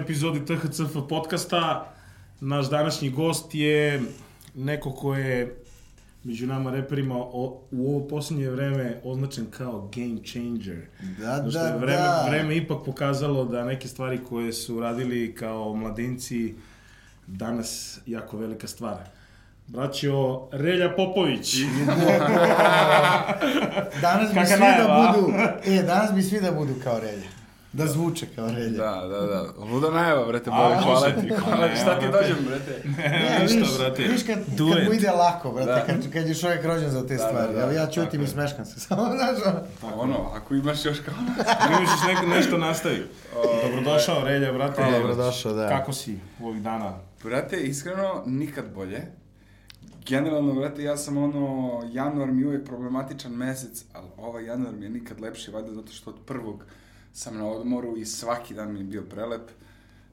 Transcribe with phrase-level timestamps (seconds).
[0.00, 1.92] epizodi THCF podcasta.
[2.40, 4.02] Naš današnji gost je
[4.54, 5.56] neko ko je
[6.24, 10.86] među nama reperima o, u ovo posljednje vreme označen kao game changer.
[11.18, 12.26] Da, da, je vreme, da.
[12.28, 16.54] vreme ipak pokazalo da neke stvari koje su radili kao mladinci
[17.26, 18.98] danas jako velika stvar.
[19.66, 21.54] Braćo Relja Popović.
[24.02, 25.32] Danas bi svi najava, da budu,
[25.64, 27.39] e, danas bi svi da budu kao relja.
[27.72, 28.78] Da zvuče kao relja.
[28.78, 29.44] Da, da, da.
[29.64, 32.82] Luda najava, brate, može hvala ti, hvala, ti, šta ti dođem, brate?
[32.86, 34.02] Ne, Ništa, viš, brate.
[34.02, 34.38] Viš kad,
[34.70, 35.84] kad mu ide lako, brate, Da.
[35.86, 37.46] kad, kad je čovjek rođen za te Da, stvari.
[37.46, 38.80] da, da, Evo ja čutim i smeškam se.
[38.86, 39.60] Samo, znaš, ono.
[39.80, 41.46] Pa ono, ako imaš još kao nas.
[41.70, 43.06] Imaš neko, nešto nastavi.
[43.64, 44.82] Dobrodošao, Relja, brate.
[44.82, 45.68] Hvala, dobrodošao, da.
[45.68, 46.92] Kako si ovih dana?
[47.22, 49.02] Brate, iskreno, nikad bolje.
[50.06, 54.84] Generalno, brate, ja sam ono, januar mi je uvijek problematičan mesec, ali ovaj januar mi
[54.84, 56.64] je nikad lepši, valjda zato što od prvog
[57.12, 59.50] sam na odmoru i svaki dan mi je bio prelep.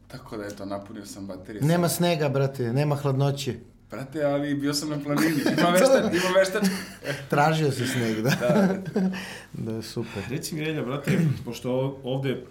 [0.07, 1.63] Tako da, eto, napunio sam baterije.
[1.63, 3.55] Nema snega, brate, nema hladnoće.
[3.89, 5.41] Brate, ali bio sam na planini.
[5.59, 6.75] Ima veštač, ima veštačka.
[7.29, 8.29] Tražio se sneg, da.
[8.29, 9.17] Da, brate.
[9.71, 10.23] Da, super.
[10.29, 12.43] Reci mi, Relja, brate, pošto ovde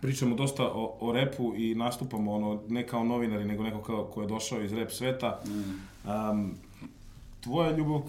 [0.00, 4.22] pričamo dosta o, o repu i nastupamo ono, ne kao novinari, nego neko kao, ko
[4.22, 5.42] je došao iz rep sveta.
[6.04, 6.54] Um,
[7.40, 8.02] tvoja ljubav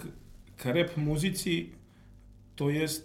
[0.58, 1.70] ka rep muzici,
[2.56, 3.04] to jest,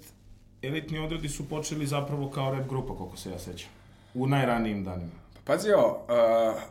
[0.62, 3.70] elitni odredi su počeli zapravo kao rep grupa, koliko se ja sećam.
[4.14, 5.12] U najranijim danima.
[5.34, 6.62] Pa pazi ovo, uh,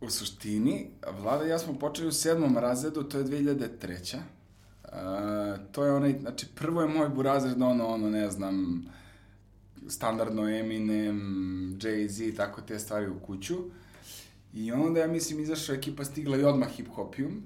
[0.00, 0.86] u suštini,
[1.20, 4.16] Vlada i ja smo počeli u sedmom razredu, to je 2003.
[4.84, 4.90] Uh,
[5.72, 8.84] to je onaj, znači prvo je moj burazred ono, ono, ne znam,
[9.88, 11.20] standardno Eminem,
[11.80, 13.56] Jay-Z, tako te stvari u kuću.
[14.54, 17.40] I onda, ja mislim, izašla ekipa stigla i odmah hip-hopijum.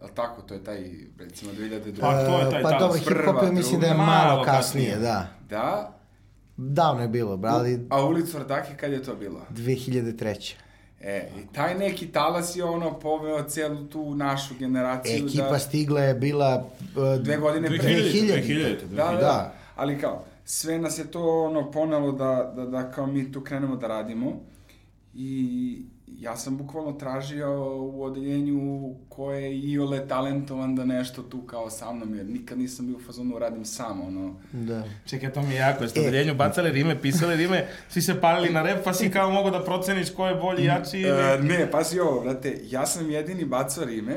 [0.00, 0.42] Jel tako?
[0.42, 2.00] To je taj, recimo, 2002.
[2.00, 2.80] Pa, to je taj pa talas.
[2.80, 4.96] dobro, hip-hop je, mislim da je malo kasnije, kasnije.
[4.96, 5.26] da.
[5.48, 5.92] Da,
[6.56, 9.40] Davno je bilo, bra, ali a ulicu Ardake kad je to bilo?
[9.50, 10.54] 2003.
[11.00, 15.58] E, i taj neki talas je ono poveo celu tu našu generaciju Ekipa da...
[15.58, 16.64] stigla je bila...
[16.96, 17.78] uh, Dve godine pre.
[17.78, 18.44] 2000, 2000.
[18.46, 19.16] 2000, Da, da, Da.
[19.20, 19.54] da.
[19.76, 23.76] Ali kao, sve nas je to ono ponelo da, da, da kao mi tu krenemo
[23.76, 24.32] da radimo.
[25.14, 25.82] I
[26.18, 31.92] ja sam bukvalno tražio u odeljenju ko je iole talentovan da nešto tu kao sa
[31.92, 34.40] mnom, jer nikad nisam bio u fazonu radim sam, ono.
[34.52, 34.84] Da.
[35.06, 35.84] Čekaj, to mi je jako.
[35.84, 36.04] Jeste E.
[36.04, 39.50] u odeljenju bacali rime, pisali rime, svi se palili na rep, pa si kao mogo
[39.50, 41.20] da proceniš ko je bolji, jači ili...
[41.20, 44.16] E, ne, pazi ovo, brate, ja sam jedini bacao rime,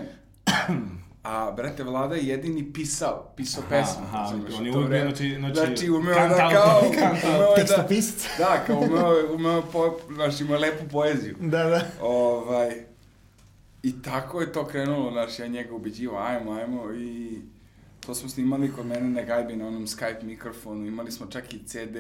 [1.29, 4.03] a, brate, Vlada je jedini pisao, pisao Aha, pesmu.
[4.03, 8.27] aha, razumeš, on je uvijek bio, znači- znači, znači, umeo da kao, umeo da, Tekstopisac.
[8.37, 11.35] da, kao umeo, umeo po, znaš, ima lepu poeziju.
[11.39, 11.81] Da, da.
[12.01, 12.69] Ovaj,
[13.83, 17.41] I tako je to krenulo, znaš, ja njega ubeđivo, ajmo, ajmo, i
[17.99, 21.59] to smo snimali kod mene na gajbi na onom Skype mikrofonu, imali smo čak i
[21.65, 21.95] CD,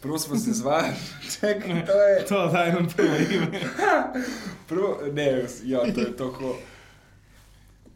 [0.00, 0.88] prvo smo se zvali,
[1.40, 3.60] čekaj, to je, To daj nam prvo ime.
[4.68, 6.56] prvo, ne, ja, to je to ko,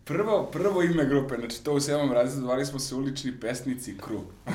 [0.08, 4.20] Prvo, prvo ime grupe, znači to u sedmom razredu zvali smo se ulični pesnici Kru.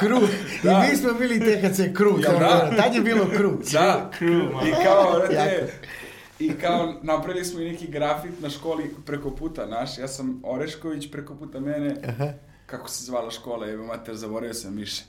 [0.00, 0.20] Kru.
[0.62, 0.84] Da.
[0.86, 2.18] I mi smo bili THC Kru.
[2.24, 2.70] Kao da?
[2.76, 3.58] Tad je bilo Kru.
[3.72, 4.68] Da, man.
[4.68, 5.66] I kao, Jako.
[6.38, 11.10] i kao napravili smo i neki grafit na školi preko puta naš, ja sam Orešković
[11.10, 12.32] preko puta mene, Aha.
[12.66, 15.02] kako se zvala škola, jebe mater, zaboravio sam više.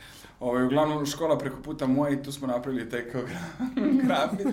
[0.44, 4.48] Ovaj, uglavnom škola preko puta moja i tu smo napravili taj kao gra- grafit,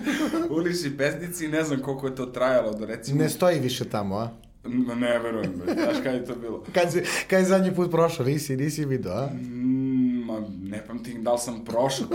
[0.49, 3.21] ulični pesnici, ne znam koliko je to trajalo, do recimo...
[3.23, 4.29] Ne stoji više tamo, a?
[4.63, 6.63] Ma ne verujem, bre, znaš kada je to bilo?
[6.73, 9.29] Kad, si, kad je zadnji put prošao, nisi, nisi vidio, a?
[9.33, 12.07] Mm, ma, ne pamtim da li sam prošao.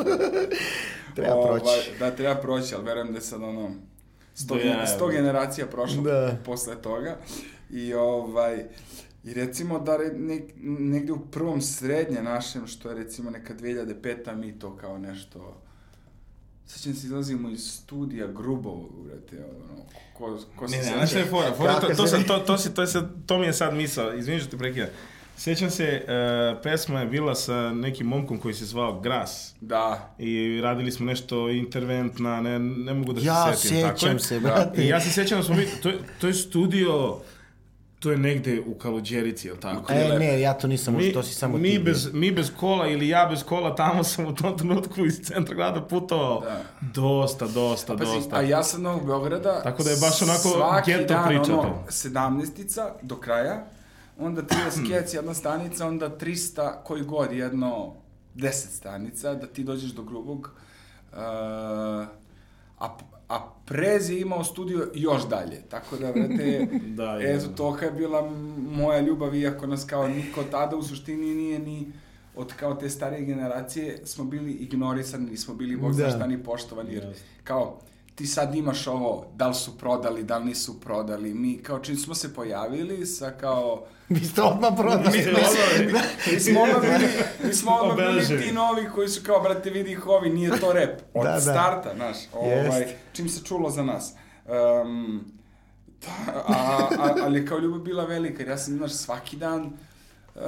[1.16, 1.90] Treba Ovaj, proći.
[1.98, 3.70] Da, treba proći, ali verujem da je sad ono...
[4.34, 6.36] Sto, jaja, sto generacija prošlo Da.
[6.44, 7.16] posle toga.
[7.70, 8.64] I ovaj...
[9.26, 10.40] I recimo da re, ne,
[10.78, 15.62] negde u prvom srednje našem, što je recimo neka 2005-a, mi to kao nešto...
[16.66, 19.82] Sećam se, izlazimo iz studija Grubovog, brate, ono,
[20.14, 21.54] ko, ko se Ne, ne, znaš šta je fora?
[21.56, 24.14] fora to, to, sam, to, to, si, to, je sad, to mi je sad misao,
[24.14, 24.88] izvini što te prekidam.
[25.38, 29.54] Sjećam se, uh, pesma je bila sa nekim momkom koji se zvao Gras.
[29.60, 33.76] Da, I radili smo nešto interventna, ne, ne mogu da se Ja setim.
[33.78, 33.92] je.
[33.96, 34.82] sećam se, brate.
[34.84, 37.20] I ja se sjećam da smo mi, to, to je studio,
[37.98, 39.92] to je negde u Kaluđerici, jel tako?
[39.92, 41.78] E, ne, ja to nisam ušao, to si samo mi ti.
[41.78, 45.54] bez, mi bez kola ili ja bez kola, tamo sam u tom trenutku iz centra
[45.54, 46.62] grada putovao Da.
[46.94, 48.36] dosta, dosta, Pazi, dosta.
[48.36, 49.62] a ja sam Novog Beograda...
[49.62, 51.84] Tako da je baš onako svaki geto dan, priča ono, to.
[51.90, 53.66] 17-ica do kraja,
[54.18, 57.94] onda 30 kec, jedna stanica, onda 300, koji god, jedno
[58.34, 60.50] 10 stanica, da ti dođeš do grubog.
[61.12, 67.56] Uh, a, a Prez je imao studio još dalje, tako da, vrete, Da, eto, je.
[67.56, 68.30] toka je bila
[68.70, 71.92] moja ljubav, iako nas kao niko tada u suštini nije ni
[72.36, 76.10] od kao te starije generacije smo bili ignorisani, nismo bili bog Da.
[76.10, 77.06] šta ni poštovani, jer
[77.44, 77.78] kao
[78.16, 81.96] ti sad imaš ovo, da li su prodali, da li nisu prodali, mi kao čim
[81.96, 85.18] smo se pojavili sa kao Vi ste odmah prodali.
[86.32, 87.08] mi smo odmah bili,
[87.44, 90.72] mi smo odmah bili ti novi koji su kao, brate, vidi ih ovi, nije to
[90.72, 91.00] rep.
[91.14, 91.40] Od Da, da.
[91.40, 92.94] starta, znaš, ovaj, Jest.
[93.12, 94.14] čim se čulo za nas.
[94.84, 95.24] Um,
[96.02, 99.72] da, a, a, ali je kao ljubav bila velika, jer ja sam, znaš, svaki dan,
[100.34, 100.42] uh,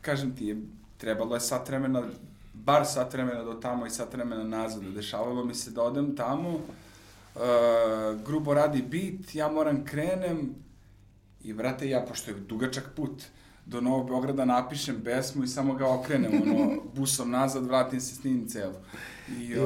[0.00, 0.56] kažem ti, je,
[0.98, 2.02] trebalo je sat vremena,
[2.70, 4.82] bar sat vremena do tamo i sat vremena nazad.
[4.82, 10.54] Dešavalo mi se da odem tamo, uh, grubo radi bit, ja moram krenem,
[11.40, 13.22] I brate, ja, pošto je dugačak put,
[13.66, 18.48] do Novog Beograda napišem pesmu i samo ga okrenem, ono, busom nazad, vratim se, snimim
[18.48, 18.74] celu.
[18.74, 19.19] I,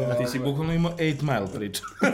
[0.05, 1.83] A ti si bukvalno imao 8 mile priču.
[2.01, 2.11] Pa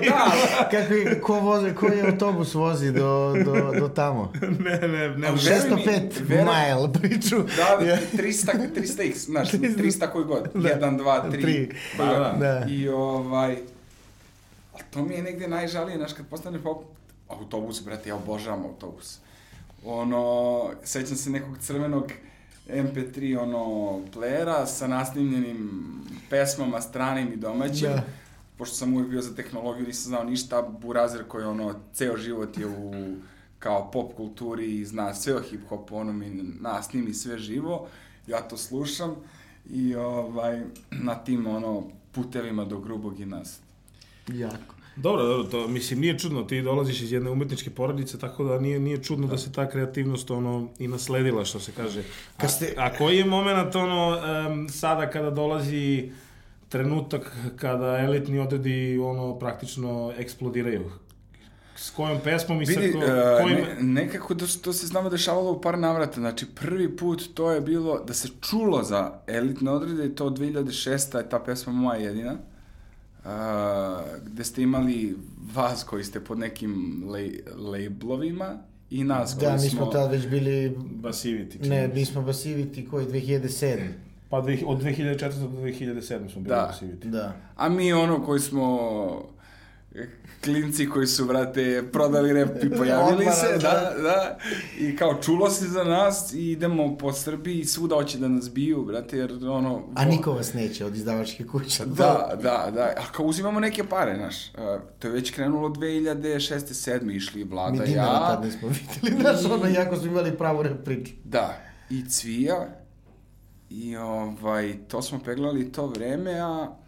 [0.00, 4.32] da, Kakvi, ko, vozi, koji autobus vozi do, do, do tamo?
[4.58, 5.28] ne, ne, ne.
[5.28, 7.36] Ali veruj mi, 605 veruj- mile priču.
[7.36, 11.70] da, da, 300, 300 x, znaš, 300 koji god, 1, 2, 3, Tri.
[11.96, 12.18] koji god.
[12.18, 12.66] Da, da.
[12.68, 13.56] I ovaj,
[14.72, 16.82] ali to mi je negde najžalije, znaš, kad postaneš pop,
[17.28, 19.18] autobus, brate, ja obožavam autobus.
[19.84, 20.50] Ono,
[20.84, 22.12] sećam se nekog crvenog
[22.68, 23.64] MP3 ono
[24.14, 25.70] playera sa nasnimljenim
[26.30, 27.88] pesmama stranim i domaćim.
[27.88, 28.02] Da.
[28.58, 32.66] Pošto sam uvijek bio za tehnologiju, nisam znao ništa, burazer koji ono, ceo život je
[32.66, 32.92] u
[33.58, 36.26] kao pop kulturi i zna sve o hip-hopu, ono mi
[36.60, 37.88] na, snimi sve živo,
[38.26, 39.16] ja to slušam
[39.70, 41.82] i ovaj, na tim ono
[42.12, 43.60] putevima do grubog i nas.
[44.28, 44.74] Jako.
[44.96, 48.78] Dobro, dobro, to mislim nije čudno, ti dolaziš iz jedne umetničke porodice, tako da nije
[48.78, 52.00] nije čudno da se ta kreativnost ono i nasledila što se kaže.
[52.00, 56.10] A, Kad ste- a koji je moment ono em, sada kada dolazi
[56.68, 60.90] trenutak kada elitni odredi ono praktično eksplodiraju?
[61.76, 63.56] S kojom pesmom i sa Vidi, ko, e, kojim...
[63.56, 66.20] ne, nekako da, to se znamo dešavalo u par navrata.
[66.20, 71.16] Znači, prvi put to je bilo da se čulo za elitne odrede i to 2006.
[71.16, 72.36] je ta pesma moja jedina.
[74.24, 75.16] Gde ste imali
[75.54, 78.58] vas koji ste pod nekim lej, lablovima
[78.90, 79.68] i nas koji Da, mi smo...
[79.70, 80.76] smo tad već bili...
[80.94, 81.52] Basivity.
[81.52, 83.78] čini Ne, mi smo Basivity koji 2007.
[84.30, 85.18] Pa dvih- od 2004.
[85.18, 86.72] do 2007 smo bili Da.
[86.72, 87.04] Basivity.
[87.04, 87.36] Da.
[87.56, 88.78] A mi ono koji smo
[90.44, 93.94] klinci koji su, brate, prodali rep i pojavili se, da.
[94.02, 94.38] da,
[94.78, 98.50] i kao čulo se za nas i idemo po Srbiji i svuda hoće da nas
[98.50, 99.82] biju, brate, jer ono...
[99.94, 101.84] A niko vas neće od izdavačke kuće.
[101.84, 104.52] Da, da, da, a kao uzimamo neke pare, znaš,
[104.98, 106.58] to je već krenulo 2006.
[106.90, 107.16] 7.
[107.16, 110.84] išli Mi vlada, dinara ja, tad nismo videli, znaš, ono, jako smo imali pravu rep
[110.84, 111.12] priču.
[111.24, 112.68] Da, i Cvija,
[113.70, 116.83] i ovaj, to smo peglali to vreme, a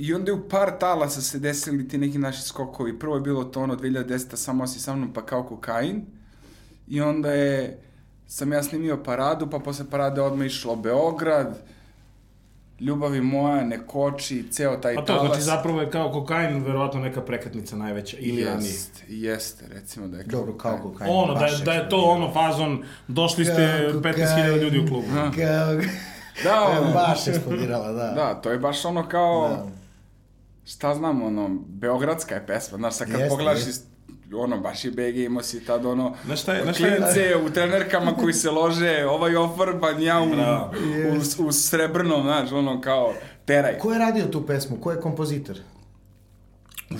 [0.00, 2.98] i onda je u par talasa se desili ti neki naši skokovi.
[2.98, 4.36] Prvo je bilo to ono 2010.
[4.36, 6.02] samo si sa mnom pa kao kokain.
[6.88, 7.78] I onda je,
[8.26, 11.58] sam ja snimio paradu, pa posle parade odmah išlo Beograd,
[12.80, 15.26] Ljubavi moja, ne koči, ceo taj Pa to, talas.
[15.26, 18.70] znači zapravo je kao kokain verovatno neka prekretnica najveća ili ranije.
[18.70, 20.92] Jeste, jeste, recimo da je kao Dobro, kao kokain.
[20.92, 21.10] kokain.
[21.14, 25.06] Ono, da je, da je to ono fazon, došli ste Kao 15.000 ljudi u klubu.
[25.12, 25.74] Kao...
[26.44, 28.12] Da, ono, Baš eksplodirala, da.
[28.12, 29.80] Da, to je baš ono kao, Da.
[30.70, 33.70] Šta znam, ono, beogradska je pesma, znaš, sad kad Jeste, pogledaš, jeste.
[33.70, 33.90] iz-
[34.34, 37.20] ono, baš je BG, imao si tad ono, Znaš šta je- znaš šta je- klince
[37.38, 40.72] u trenerkama koji se lože, ovaj ofarban, ja u, Bravo.
[41.38, 43.78] u, u srebrnom, znaš, ono, kao, teraj.
[43.78, 44.76] Ko je radio tu pesmu?
[44.76, 45.56] Ko je kompozitor?
[46.90, 46.96] Uh,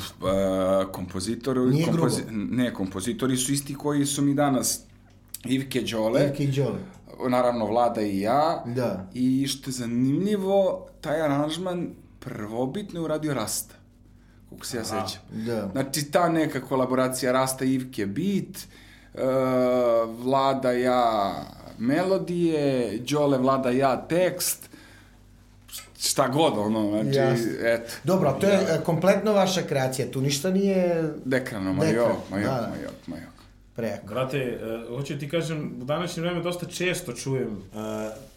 [0.87, 2.37] kompozitori, Nije kompozi, grubo.
[2.53, 4.81] ne, kompozitori su isti koji su mi danas,
[5.45, 6.79] Ivke Đole, Ivke i Đole.
[7.29, 9.09] naravno Vlada i ja, Da.
[9.15, 11.89] I što je zanimljivo, taj aranžman
[12.21, 13.75] prvobitno je uradio Rasta,
[14.51, 15.21] kako se ja sećam.
[15.31, 15.69] Da.
[15.73, 18.57] Znači, ta neka kolaboracija Rasta i Ivke beat,
[19.15, 19.21] uh,
[20.25, 21.33] Vlada ja
[21.79, 24.71] melodije, Đole Vlada ja tekst,
[26.01, 27.47] šta god, ono, znači, Jasno.
[27.63, 27.93] eto.
[28.05, 32.39] Dobro, to je e, kompletno vaša kreacija, tu ništa nije Dekrano, ma Dekran, jo, ma
[32.39, 32.69] jo, da, da.
[32.69, 33.29] ma jo, ma jo.
[33.77, 34.07] preko.
[34.07, 34.59] Brate,
[34.89, 37.81] uh, hoću ti kažem, u današnje vreme dosta često čujem, uh,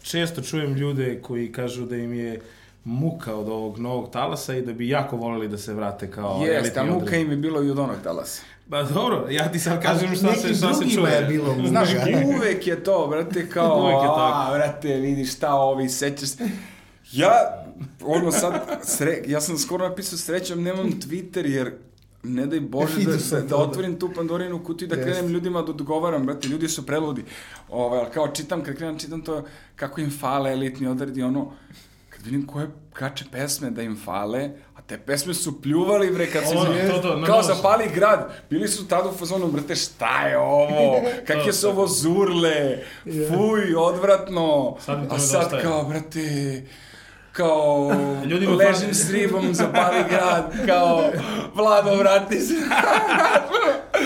[0.02, 2.40] često čujem ljude koji kažu da im je
[2.84, 6.80] muka od ovog novog talasa i da bi jako voleli da se vrate kao Jeste,
[6.80, 7.20] a muka odred.
[7.20, 8.42] im je bilo i od onog talasa.
[8.66, 11.12] Ba dobro, ja ti sad kažem šta se, šta se čuje.
[11.12, 11.68] je bilo muka.
[11.68, 11.88] Znaš,
[12.36, 16.48] uvek je to, brate, kao, Uvek je a, brate, vidi šta ovi, sećaš se.
[17.12, 17.30] Ja,
[18.02, 21.72] ono sad, sre, ja sam skoro napisao srećom, nemam Twitter, jer
[22.22, 25.10] ne daj Bože da, sam da, da otvorim tu Pandorinu kutiju i da Jeste.
[25.10, 27.24] krenem ljudima da odgovaram, brate, ljudi su preludi.
[27.70, 29.44] Ovaj, kao čitam, kad krenem čitam to,
[29.76, 31.52] kako im fale elitni odredi, ono,
[32.24, 36.42] kad vidim koje kače pesme da im fale, a te pesme su pljuvali, bre, kad
[36.44, 37.46] su Ono, to, to, kao nos.
[37.46, 38.32] zapali grad.
[38.50, 41.00] Bili su tada u fazonu, brate, šta je ovo?
[41.26, 42.78] Kakve su ovo zurle?
[43.04, 44.76] Fuj, odvratno.
[44.80, 46.62] Sad A sad kao, brate,
[47.34, 47.90] kao
[48.26, 51.02] Ljudima ležim fali- s ribom, zapali grad, kao
[51.54, 52.54] Vlado, vrati se.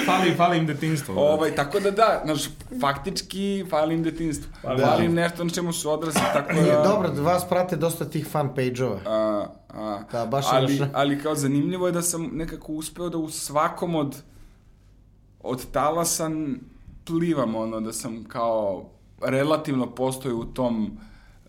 [0.07, 1.15] Fali, fali im detinstvo.
[1.15, 1.29] brate.
[1.29, 2.43] ovaj, tako da da, znaš,
[2.81, 4.53] faktički falim detinstvo.
[4.63, 4.83] Fali.
[4.83, 6.83] Falim nešto na čemu su odrasli, tako Je, da...
[6.83, 8.99] dobro, vas prate dosta tih fan page-ova.
[9.07, 13.19] A, a, Da, baš je ali, ali kao zanimljivo je da sam nekako uspeo da
[13.19, 14.17] u svakom od
[15.41, 16.31] od talasa
[17.05, 18.85] plivam, ono, da sam kao
[19.23, 20.99] relativno postoji u tom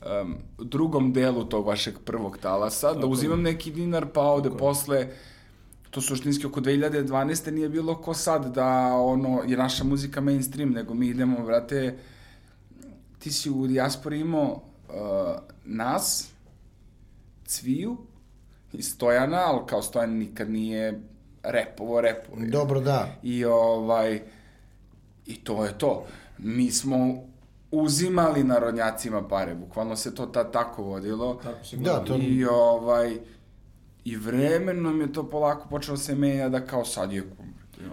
[0.05, 5.07] em, drugom delu tog vašeg prvog talasa, da uzimam neki dinar, pa ovde posle
[5.89, 7.51] to suštinski oko 2012.
[7.51, 11.97] nije bilo ko sad da ono, je naša muzika mainstream, nego mi idemo, vrate,
[13.19, 14.95] ti si u dijaspori imao uh,
[15.65, 16.29] nas,
[17.45, 17.97] Cviju
[18.73, 21.01] i Stojana, ali kao Stojan nikad nije
[21.43, 22.37] repovo, repovo.
[22.51, 23.15] Dobro, da.
[23.23, 24.21] I ovaj,
[25.25, 26.05] i to je to.
[26.37, 27.23] Mi smo
[27.71, 31.33] uzimali narodnjacima pare, bukvalno se to tad tako vodilo.
[31.35, 33.17] Tako se Da, to- I ovaj,
[34.05, 37.23] i vremenom je to polako počelo se menja da kao sad je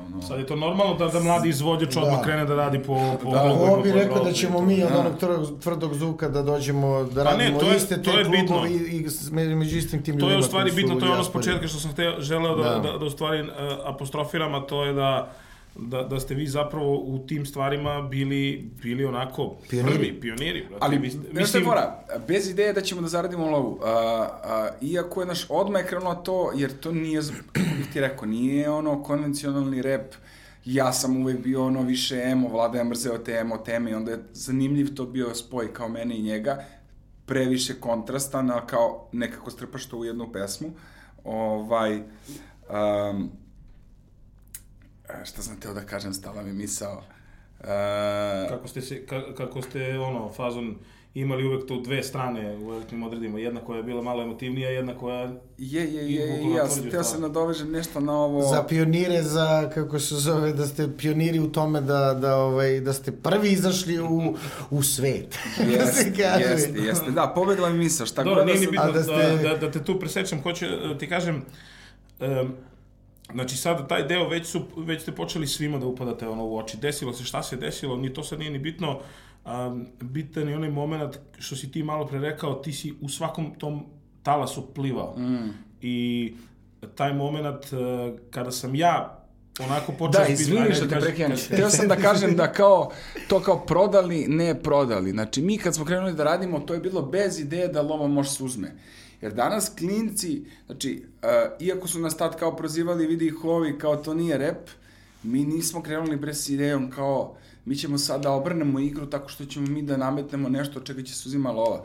[0.04, 2.22] ono, Sad je to normalno da, da mladi izvođač odmah Da.
[2.22, 4.98] krene da radi po, po Da, Ovo bi rekao da ćemo mi od Da.
[4.98, 8.18] onog tvrdog, tvrdog zvuka da dođemo, da Pa ne, radimo to je- iste te to
[8.18, 8.66] je bitno.
[8.66, 9.06] i,
[9.42, 10.32] i među istim tim To ljudima.
[10.32, 12.78] je u stvari bitno, to je ono s početka što sam hteo, želeo da, Da.
[12.82, 13.48] da, da, u stvari uh,
[13.84, 15.32] apostrofiram, a to je da
[15.78, 19.94] da, da ste vi zapravo u tim stvarima bili, bili onako Pioniri.
[19.94, 20.60] prvi, pioniri.
[20.60, 20.76] Brate.
[20.80, 21.98] Ali, ste- znaš šta je fora?
[22.28, 23.80] Bez ideje da ćemo da zaradimo lovu.
[23.82, 23.88] A,
[24.44, 27.20] a, iako je naš odmah je krenulo to, jer to nije,
[27.54, 30.14] bih ti rekao, nije ono konvencionalni rap.
[30.64, 34.10] Ja sam uvek bio ono više emo, vlada je mrzeo te emo teme i onda
[34.10, 36.64] je zanimljiv to bio spoj kao mene i njega.
[37.26, 40.68] Previše kontrastan, ali kao nekako strpaš to u jednu pesmu.
[41.24, 43.30] Ovaj, um,
[45.24, 47.02] šta sam teo da kažem, stala mi misao.
[47.60, 47.66] Uh,
[48.48, 50.76] Kako ste, se, ka, kako ste ono, fazon
[51.14, 54.98] imali uvek tu dve strane u elektrnim odredima, jedna koja je bila malo emotivnija, jedna
[54.98, 55.20] koja
[55.58, 58.42] Je, je, je, je, ja sam teo se nadovežem nešto na ovo...
[58.42, 62.92] Za pionire, za, kako se zove, da ste pioniri u tome da, da, ovaj, da
[62.92, 64.36] ste prvi izašli u,
[64.70, 65.38] u svet.
[65.72, 67.10] Jeste, jeste, jeste.
[67.10, 68.70] Da, pobedila mi misao, šta Dobro, god da sam...
[68.70, 71.44] bitno A da da, ste- da, da, te tu presečem, hoću da ti kažem,
[72.20, 72.52] um,
[73.32, 76.76] znači sad taj deo već su, već ste počeli svima da upadate ono u oči.
[76.76, 79.00] Desilo se šta se desilo, ni to sad nije ni bitno.
[79.44, 83.54] Um, bitan je onaj moment što si ti malo pre rekao, ti si u svakom
[83.58, 83.86] tom
[84.22, 85.14] talasu plivao.
[85.18, 85.50] Mm.
[85.80, 86.34] I
[86.94, 89.22] taj moment uh, kada sam ja
[89.60, 90.24] onako počeo...
[90.24, 92.90] Da, izvini što te kaži- Hteo sam da kažem da kao,
[93.28, 95.10] to kao prodali, ne prodali.
[95.10, 98.30] Znači, mi kad smo krenuli da radimo, to je bilo bez ideje da lova može
[98.30, 98.74] se uzme.
[99.26, 103.96] Jer danas klinci, znači, uh, iako su nas tad kao prozivali, vidi ih ovi, kao
[103.96, 104.68] to nije rep,
[105.22, 109.44] mi nismo krenuli bre s idejom kao, mi ćemo sad da obrnemo igru tako što
[109.44, 111.84] ćemo mi da nametnemo nešto čega će se uzima lova.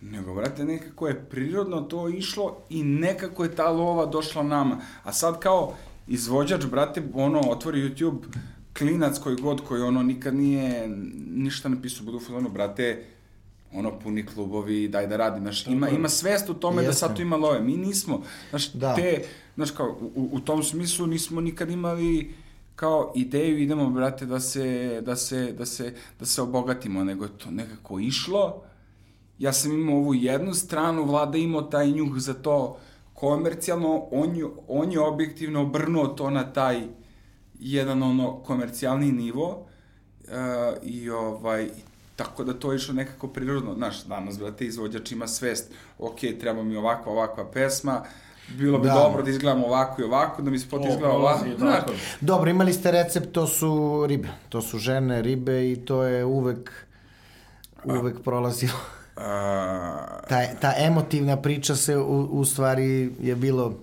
[0.00, 4.80] Nego, brate, nekako je prirodno to išlo i nekako je ta lova došla nama.
[5.04, 5.74] A sad kao
[6.08, 8.18] izvođač, brate, ono, otvori YouTube,
[8.78, 10.88] klinac koji god, koji ono nikad nije
[11.30, 13.04] ništa napisao, budu fazonu, brate,
[13.72, 16.98] ono, puni klubovi, daj da radim, znaš, ima, ima svest u tome da Jeste.
[17.00, 18.94] sad tu ima love, mi nismo, znaš, Da.
[18.94, 19.24] te,
[19.56, 22.34] znaš, kao, u, u tom smislu nismo nikad imali
[22.76, 27.38] kao ideju idemo, brate, da se, da se, da se, da se obogatimo, nego je
[27.38, 28.62] to nekako išlo,
[29.38, 32.78] ja sam imao ovu jednu stranu, vlada imao taj njuh za to
[33.14, 36.82] komercijalno, on je, on je objektivno obrnuo to na taj
[37.58, 39.66] jedan ono komercijalni nivo
[40.24, 40.30] uh,
[40.82, 41.68] i ovaj
[42.20, 46.62] tako da to je išlo nekako prirodno, znaš, danas, brate, izvođač ima svest, ok, treba
[46.62, 48.02] mi ovakva, ovakva pesma,
[48.48, 48.94] bilo bi Da.
[48.94, 51.92] dobro da izgledam ovako i ovako, da mi spot izgleda ovako, tako.
[52.20, 53.70] Dobro, imali ste recept, to su
[54.08, 54.28] ribe.
[54.48, 56.86] To su žene, ribe i to je uvek,
[57.84, 58.78] uvek prolazilo.
[59.16, 59.22] uh,
[60.28, 63.74] Ta, ta emotivna priča se u, u stvari je bilo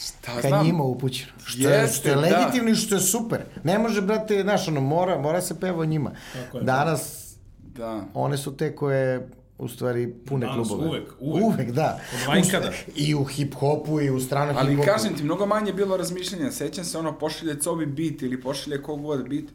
[0.00, 1.32] šta ka znam, njima upućeno.
[1.44, 2.20] Što je, što je da.
[2.20, 3.40] legitimno i što je super.
[3.64, 6.10] Ne može, brate, znaš, ono, mora, mora se peva o njima.
[6.32, 7.19] Tako je, Danas,
[7.80, 10.88] da, one su te koje u stvari pune Danas klubove.
[10.88, 11.44] uvek, uvek.
[11.44, 12.00] Uvek, da.
[12.28, 14.84] Od I u hip-hopu i u stranom Ali hip-hopu.
[14.84, 16.50] kažem ti, mnogo manje je bilo razmišljanja.
[16.50, 19.50] Sećam se ono, pošalje cobi bit ili pošalje kogod bit.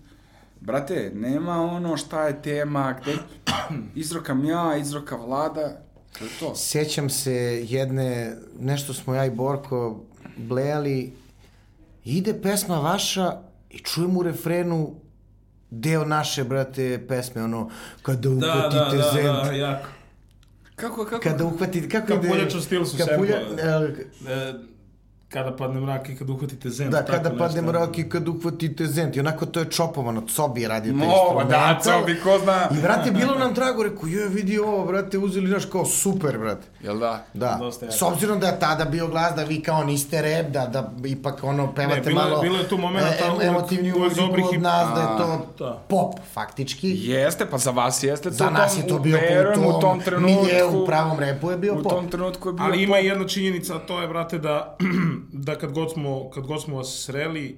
[0.62, 3.16] Brate, nema ono šta je tema, gde
[4.04, 5.82] izrokam ja, izroka vlada,
[6.20, 6.56] to je to.
[6.56, 7.34] Sjećam se
[7.70, 10.02] jedne, nešto smo ja i Borko
[10.38, 11.14] blejali,
[12.06, 14.96] ide pesma vaša i čujem u refrenu
[15.76, 17.70] deo naše, brate, pesme, ono,
[18.02, 19.88] kada Da, uhvatite da, da, zent, da, jako.
[20.76, 21.24] Kako, kako?
[21.24, 22.22] kada uhvatite, kako ide...
[22.22, 23.64] Kapuljač u stilu su kapulja, sample.
[23.64, 24.54] e, E,
[25.36, 26.90] kada padne mrak i kad uhvatite zen.
[26.90, 27.40] Da, tako kada nešto.
[27.40, 29.16] padne mrak i kad uhvatite zent.
[29.16, 32.70] I onako to je čopovano, Cobi je radio te Mo, da, Cobi, ko zna.
[32.72, 36.68] I, brate, bilo nam drago, rekao, je, vidi ovo, brate, uzeli naš kao super, brate.
[36.82, 37.26] Jel da?
[37.34, 40.66] Da, Dosta s obzirom da je tada bio glas da vi kao niste rep, da,
[40.68, 44.22] da ipak ono pevate Ne, bilo je- malo bilo je tu momenata e, emotivni muziku
[44.44, 45.82] i- od nas, da je to Da.
[45.90, 46.90] pop, faktički.
[47.02, 50.02] Jeste, pa za vas jeste to Za nas je to bio u tom, u tom
[50.02, 50.44] trenutku.
[50.44, 51.92] miljeu, u pravom repu je bio U pop.
[51.92, 54.78] tom trenutku je bio Ali ima jedna činjenica, a to je, brate, da,
[55.34, 57.56] da kad, god smo, kad god smo vas sreli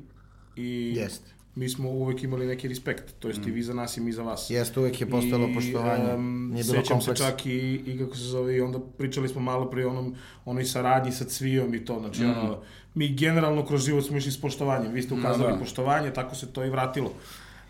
[0.55, 1.31] i Jeste.
[1.55, 4.23] mi smo uvek imali neki respekt, to jest i vi za nas i mi za
[4.23, 4.49] vas.
[4.49, 6.11] Jeste, uvek je postalo I, poštovanje.
[6.11, 7.49] em, Nije bilo sećam se čak i,
[7.85, 11.73] i kako se zove, i onda pričali smo malo pre onom, onoj saradnji sa Cvijom
[11.73, 12.57] i to, znači ono,
[12.93, 15.59] mi generalno kroz život smo išli s poštovanjem, vi ste ukazali da.
[15.59, 17.11] poštovanje, tako se to i vratilo.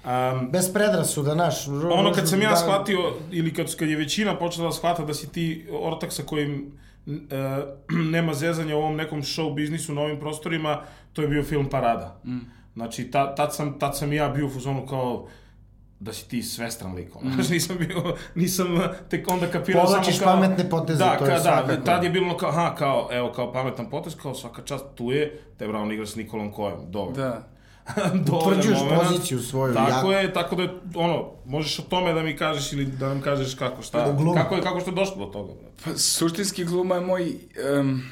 [0.05, 1.67] Um, Bez predrasuda, naš.
[1.67, 2.99] ono kad sam ja da- shvatio,
[3.31, 6.71] ili kad, kad je većina počela da shvata da si ti ortak sa kojim
[8.13, 10.81] nema zezanja u ovom nekom show biznisu na ovim prostorima,
[11.13, 12.19] to je bio film Parada.
[12.25, 12.37] Mm.
[12.73, 15.27] Znači, ta, tad, sam, tad sam ja bio u fuzonu kao
[15.99, 17.15] da si ti svestran lik.
[17.15, 17.31] ono.
[17.33, 18.67] Znači, nisam bio, nisam
[19.09, 20.33] tek onda kapirao samo kao...
[20.33, 21.81] Pametne poteze, da, to je ka, da, svakako.
[21.85, 25.41] tad je bilo kao, aha, kao, evo, kao pametan potez, kao svaka čast tu je,
[25.57, 27.15] te bravo, igra s Nikolom Kojem, dobro.
[27.15, 27.56] Da.
[28.41, 32.37] Utvrđuješ poziciju svoju, Tako ja- je, tako da je, ono, možeš o tome da mi
[32.37, 34.33] kažeš ili da nam kažeš kako, šta, U glumu.
[34.33, 35.75] kako je, kako ste došli do toga, brate.
[35.83, 37.35] Pa, suštinski gluma je moj...
[37.79, 38.03] Um,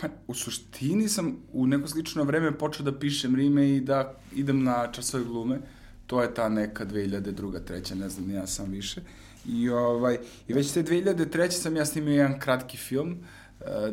[0.00, 4.62] pa, u suštini sam u neko slično vreme počeo da pišem rime i da idem
[4.62, 5.58] na časove glume.
[6.06, 7.64] To je ta neka 2002.
[7.64, 9.00] treća, ne znam, ja sam više.
[9.46, 11.50] I, ovaj, I već te 2003.
[11.50, 13.39] sam ja snimio jedan kratki film, uh,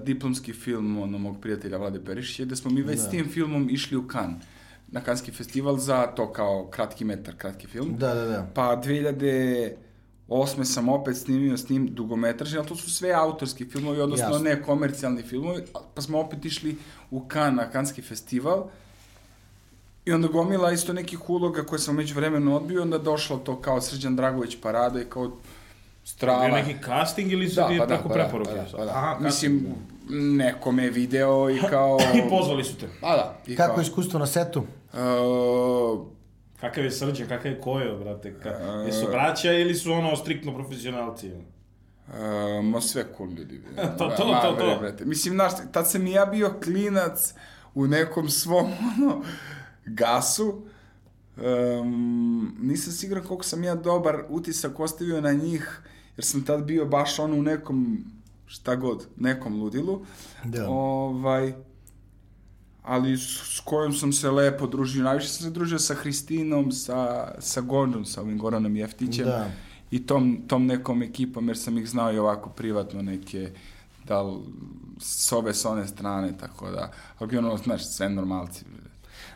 [0.04, 3.98] diplomski film ono, mog prijatelja Vlade Perišića, da smo mi već s tim filmom išli
[3.98, 4.44] u Cannes
[4.88, 7.96] na Kanski festival za to kao kratki metar, kratki film.
[7.98, 8.48] Da, da, da.
[8.54, 10.64] Pa 2008.
[10.64, 14.40] sam opet snimio s njim dugometražni, ali to su sve autorski filmovi, odnosno Jasno.
[14.40, 16.78] ne komercijalni filmovi, pa smo opet išli
[17.12, 18.70] u Cannes, na Kanski festival.
[20.06, 23.82] I onda gomila isto nekih uloga koje sam među vremenu odbio, onda došlo to kao
[23.82, 25.32] Srđan Dragović parada i kao
[26.08, 26.46] strava.
[26.46, 28.52] Bio neki casting ili su Da, ti pa da, preko pa da, preporuke?
[28.52, 28.92] pa da, pa da.
[28.92, 29.66] Aha, Mislim,
[30.10, 31.98] neko me je video i kao...
[32.26, 32.88] I pozvali su te.
[33.02, 33.38] Pa da.
[33.48, 34.60] I Kako kao, je iskustvo na setu?
[34.94, 36.08] Uh,
[36.60, 38.40] Kakav je srđan, kakav je kojo, brate?
[38.44, 38.50] Ka,
[38.86, 41.32] jesu braća ili su ono striktno profesionalci?
[41.32, 42.14] Uh,
[42.64, 43.62] ma sve cool ljudi.
[43.98, 44.80] To, to, Ma, to, bre, to.
[44.80, 45.06] brate.
[45.06, 47.34] Mislim, znaš, tad sam i ja bio klinac
[47.76, 49.22] u nekom svom, ono,
[49.86, 50.62] gasu.
[51.38, 55.82] Um, nisam siguran koliko sam ja dobar utisak ostavio na njih,
[56.18, 58.06] jer sam tad bio baš ono u nekom,
[58.46, 60.06] šta god, nekom ludilu.
[60.44, 60.70] Da.
[60.70, 61.54] Ovaj,
[62.84, 65.04] ali s, s kojom sam se lepo družio.
[65.04, 69.52] Najviše sam se družio sa Hristinom, sa, sa Gondom, sa ovim Goranom Jeftićem Da.
[69.92, 73.52] i tom, tom nekom ekipom, jer sam ih znao i ovako privatno neke,
[74.08, 74.34] da li
[75.00, 78.66] s ove, s one strane, tako da, ali ono, znaš, sve normalci.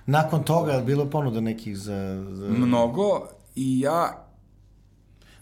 [0.06, 2.26] Nakon toga je bilo ponuda nekih za...
[2.32, 2.50] za...
[2.50, 4.26] Mnogo i ja,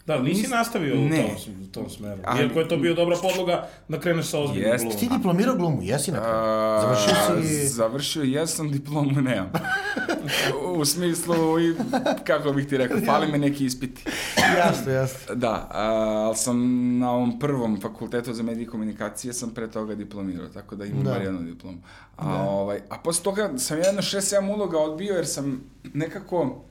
[0.06, 1.16] Da, nisi Nis- nastavio u ne.
[1.44, 2.22] tom, u tom smeru.
[2.24, 4.96] Ali- Iako je to bio dobra podloga da kreneš sa ozbiljnom glumom.
[4.98, 6.80] Ti diplomirao glumu, jesi na kraju?
[6.82, 7.68] Završio si...
[7.68, 9.52] završio jesam, diplomu nemam.
[10.76, 11.74] u smislu, i,
[12.24, 14.04] kako bih ti rekao, fali me neki ispiti.
[14.58, 15.34] jasno, jasno.
[15.34, 15.82] Da, a,
[16.18, 16.58] ali sam
[16.98, 21.04] na ovom prvom fakultetu za medije i komunikacije sam pre toga diplomirao, tako da imam
[21.04, 21.10] Da.
[21.10, 21.78] bar jednu diplomu.
[22.16, 26.64] A, ovaj, a posle toga sam jedno 6-7 uloga odbio jer sam nekako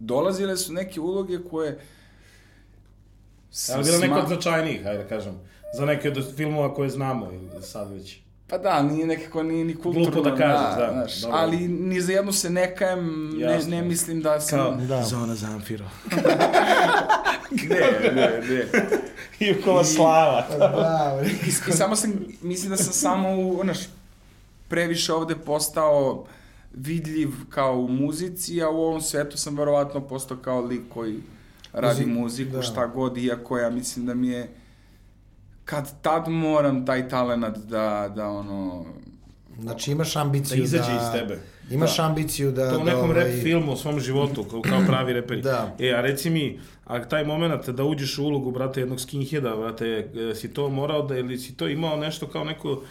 [0.00, 1.78] dolazile su neke uloge koje
[3.74, 5.34] Ali bilo neko sma- od značajnijih, hajde da kažem.
[5.74, 8.16] Za neke od filmova koje znamo ili sad već.
[8.48, 10.10] Pa da, nije nekako, nije ni kulturno.
[10.10, 11.36] Glupo da kažeš, da, znaš, dobro.
[11.38, 14.58] ali ni za jednu se ne kajem, ne, ne mislim da sam...
[14.58, 15.02] Kao, Da.
[15.02, 15.84] zona Zamfiro.
[17.62, 18.64] Ne, ne, ne.
[19.40, 20.46] Ivkova slava.
[20.50, 23.78] Da, I, I samo sam, mislim da sam samo, u, znaš,
[24.68, 26.24] previše ovde postao
[26.72, 31.16] vidljiv kao u muzici, a u ovom svetu sam verovatno postao kao lik koji
[31.72, 32.62] radi Muzik- muziku, da.
[32.62, 34.48] šta god, iako ja mislim da mi je
[35.64, 38.84] kad tad moram taj talent da, da ono...
[39.60, 40.64] Znači imaš ambiciju Da da...
[40.64, 41.38] izađe iz tebe.
[41.70, 42.70] Imaš ambiciju da...
[42.70, 45.42] To u da, nekom ovaj, rap filmu, u svom životu, kao, kao pravi reperi.
[45.42, 45.76] Da.
[45.78, 50.08] E, a reci mi, a taj moment da uđeš u ulogu, brate, jednog skinheada, brate,
[50.30, 52.82] e, si to morao da, ili si to imao nešto kao neko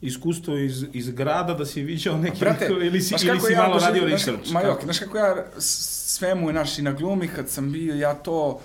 [0.00, 3.78] iskustvo iz, iz grada, da si viđao neki, Brate, ili si, ili si ja malo
[3.78, 4.52] radio znaš- research?
[4.52, 8.60] Ma jok, znaš kako ja svemu, znaš, i na glumi kad sam bio, ja to,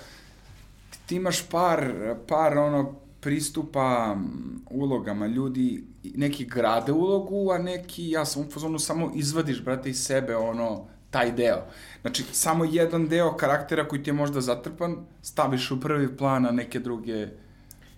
[1.06, 1.92] ti, imaš par,
[2.28, 4.16] par ono, pristupa
[4.70, 10.04] ulogama, ljudi, neki grade ulogu, a neki, ja sam u fazonu, samo izvadiš, brate, iz
[10.04, 11.62] sebe, ono, taj deo.
[12.00, 16.50] Znači, samo jedan deo karaktera koji ti je možda zatrpan, staviš u prvi plan, a
[16.50, 17.28] neke druge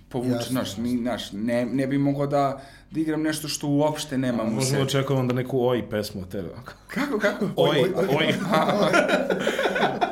[0.08, 2.62] povuče, znaš, mi, znaš, ne, ne bi mogao da,
[2.94, 4.82] da igram nešto što uopšte nemam u sebi.
[4.82, 6.48] očekujemo da neku oj pesmu od tebe.
[6.48, 6.72] ovako.
[6.88, 7.46] Kako, kako?
[7.56, 7.78] Oj,
[8.10, 8.26] oj.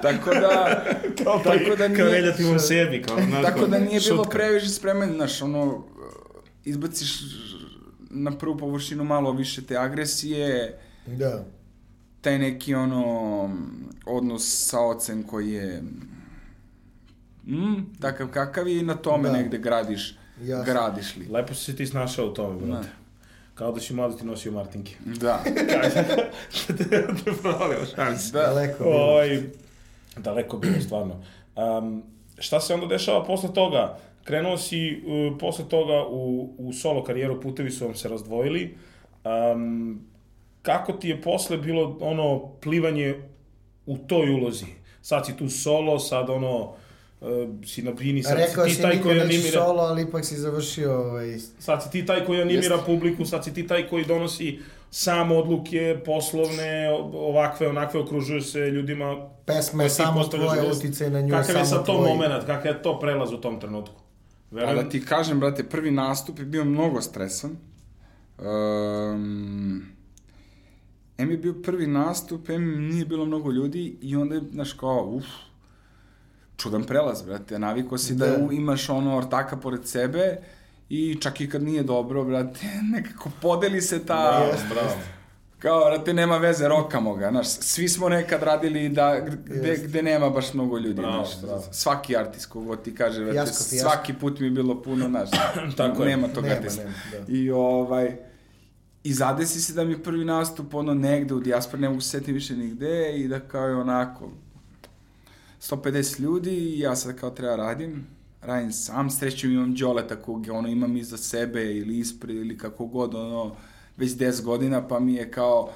[0.03, 0.85] Tako da,
[1.17, 4.31] tako da Kao nije, reljativno sebi, kao, znaš, tako kao da nije bilo šutka.
[4.31, 5.85] previše spreman, znaš, ono,
[6.65, 7.21] izbaciš
[8.11, 11.45] na prvu površinu malo više te agresije, Da.
[12.21, 13.05] taj neki ono
[14.07, 15.83] odnos sa ocem koji je
[17.47, 19.33] mm, takav kakav je i na tome Da.
[19.33, 20.73] negde gradiš, Jasno.
[20.73, 21.27] gradiš li.
[21.31, 22.89] Lepo si se ti snašao u tome, brate.
[22.89, 22.95] Da.
[23.55, 24.95] Kao da si mlado ti nosio Martinke.
[25.05, 25.43] Da,
[26.79, 28.33] te provalio šans.
[28.33, 28.41] da.
[28.43, 29.15] Daleko bilo.
[29.15, 29.51] Oj,
[30.17, 31.23] daleko bilo, stvarno.
[31.57, 32.03] Um,
[32.39, 33.99] šta se onda dešava posle toga?
[34.25, 38.77] Krenuo si uh, posle toga u, u solo karijeru, putevi su vam se razdvojili.
[39.55, 40.01] Um,
[40.63, 43.15] kako ti je posle bilo ono plivanje
[43.87, 44.67] u toj ulozi?
[45.03, 46.75] Sad si tu solo, sad ono,
[47.23, 50.25] uh, si na bini, sad Rekao si si ti taj koji animira, solo, ali ipak
[50.25, 51.39] si završio ovaj...
[51.59, 52.87] sad si ti taj koji animira Jeste.
[52.87, 54.59] publiku, sad si ti taj koji donosi
[54.91, 60.85] sam odluke poslovne, ovakve, onakve, okružuje se ljudima Pesma je samo gost.
[60.85, 62.09] uticaj na nju je Kakav je sad to tvoj.
[62.09, 63.95] moment, kakav je to prelaz u tom trenutku?
[64.51, 67.57] A Verujem, da ti kažem, brate, prvi nastup je bio mnogo stresan.
[68.39, 69.83] Um,
[71.19, 75.05] em je bio prvi nastup, em nije bilo mnogo ljudi i onda je, znaš, kao,
[75.09, 75.25] uf,
[76.57, 77.59] čudan prelaz, brate.
[77.59, 78.37] Naviko si da, Da.
[78.39, 80.37] u- imaš ono ortaka pored sebe
[80.89, 82.61] i čak i kad nije dobro, brate,
[82.93, 84.15] nekako podeli se ta...
[84.31, 85.01] bravo, bravo.
[85.59, 90.31] Kao, brate, nema veze, rokamo ga, znaš, svi smo nekad radili da, gde, gde nema
[90.31, 91.63] baš mnogo ljudi, Bravo, znaš, bravo.
[91.73, 93.91] svaki artist kogo ti kaže, brate, Fijasko, fijasko.
[93.91, 95.29] svaki put mi je bilo puno, znaš,
[95.77, 96.09] Tako je.
[96.09, 96.83] nema tog Nema, artista.
[96.83, 97.33] nema, da.
[97.33, 98.17] I ovaj,
[99.05, 102.09] i zadesi se da mi je prvi nastup, ono, negde u dijaspori, ne mogu se
[102.09, 104.31] setiti više nigde, i da kao je onako,
[105.63, 108.07] 150 ljudi, i ja sad kao treba radim,
[108.41, 113.15] radim sam, srećem imam Đoleta kog ono imam iza sebe ili ispred ili kako god,
[113.15, 113.57] ono,
[113.97, 115.71] već 10 godina, pa mi je kao,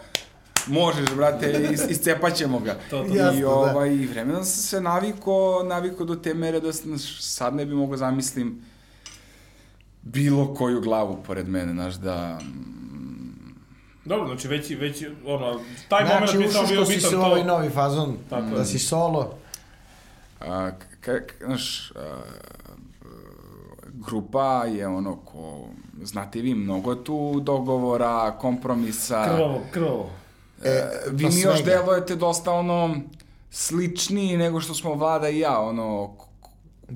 [0.67, 2.77] možeš, brate, is, iscepat ćemo ga.
[2.91, 3.15] To, to.
[3.15, 3.51] Jasno, I, da.
[3.51, 7.67] ovaj, i vremenom sam se naviko, naviko do te mere da sam, znaš, sad ne
[7.67, 8.63] bi mogao zamislim
[10.03, 12.39] bilo koju glavu pored mene, znaš, da...
[14.05, 17.17] Dobro, znači već, već ono, taj Znači, moment bi ušao bio što si bitan se
[17.17, 17.27] u to.
[17.27, 18.65] ovaj novi fazon, Tako da je.
[18.67, 19.39] si solo.
[20.41, 20.71] A,
[21.01, 22.17] k- k- znaš, a,
[23.87, 25.69] grupa je ono ko,
[26.03, 29.25] znate vi, mnogo tu dogovora, kompromisa.
[29.27, 30.11] Krvavo, krvavo.
[30.63, 32.97] E, vi pa mi još delujete dosta ono
[33.51, 36.17] sličniji nego što smo Vlada i ja, ono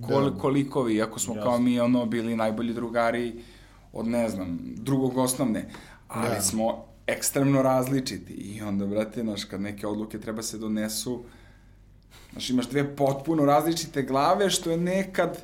[0.03, 0.39] kol, Da.
[0.39, 1.59] koliko vi, iako smo kao Jasno.
[1.59, 3.43] mi ono bili najbolji drugari
[3.93, 5.69] od ne znam, drugog osnovne,
[6.09, 6.41] ali Da.
[6.41, 11.23] smo ekstremno različiti i onda, brate, znaš, kad neke odluke treba se donesu,
[12.33, 15.43] znaš, imaš dve potpuno različite glave, što je nekad,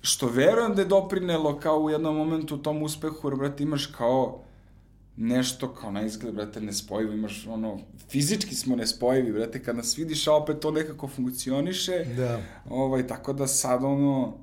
[0.00, 4.40] što verujem da je doprinelo kao u jednom momentu tom uspehu, jer, brate, imaš kao
[5.16, 7.78] nešto kao na izgled, brate, nespojivo, imaš ono,
[8.08, 12.40] fizički smo nespojivi, brate, kad nas vidiš, a opet to nekako funkcioniše, Da.
[12.70, 14.36] ovaj, tako da sad ono,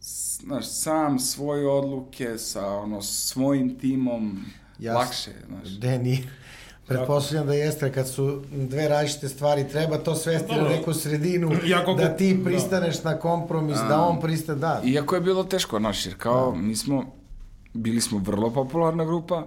[0.00, 4.44] znaš, sam svoje odluke sa ono, svojim timom,
[4.78, 5.00] Jasno.
[5.00, 5.68] lakše, znaš.
[5.68, 6.22] De, nije.
[6.88, 11.94] Pretpostavljam da jeste, kad su dve različite stvari, treba to svesti na neku sredinu, koliko-
[11.94, 12.44] da ti da.
[12.44, 14.80] pristaneš na kompromis, da on pristane, da.
[14.84, 17.04] Iako je bilo teško, znaš, jer kao, mi smo,
[17.74, 19.46] bili smo vrlo popularna grupa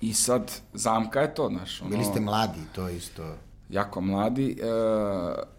[0.00, 0.42] i sad,
[0.74, 1.80] zamka je to, znaš.
[1.80, 3.22] Ono, Bili ste mladi, to je isto.
[3.70, 4.66] jako mladi, e,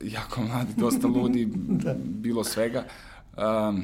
[0.17, 1.45] jako mladi, dosta ludi,
[2.23, 2.83] bilo svega.
[3.37, 3.83] Um,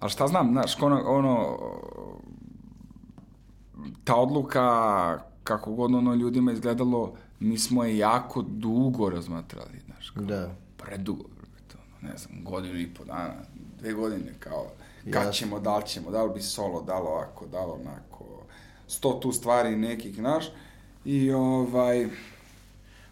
[0.00, 1.58] ali šta znam, znaš, ono, ono,
[4.04, 4.62] ta odluka,
[5.44, 10.54] kako god ono ljudima izgledalo, mi smo je jako dugo razmatrali, znaš, kao, Da.
[10.76, 11.24] predugo,
[11.74, 13.34] ono, ne znam, godinu i po dana,
[13.80, 14.66] dve godine, kao,
[15.04, 15.32] kad Jasno.
[15.32, 18.24] ćemo, da li ćemo, da li bi solo, da li ovako, da li onako,
[18.88, 20.44] sto tu stvari nekih, znaš,
[21.04, 22.08] i ovaj,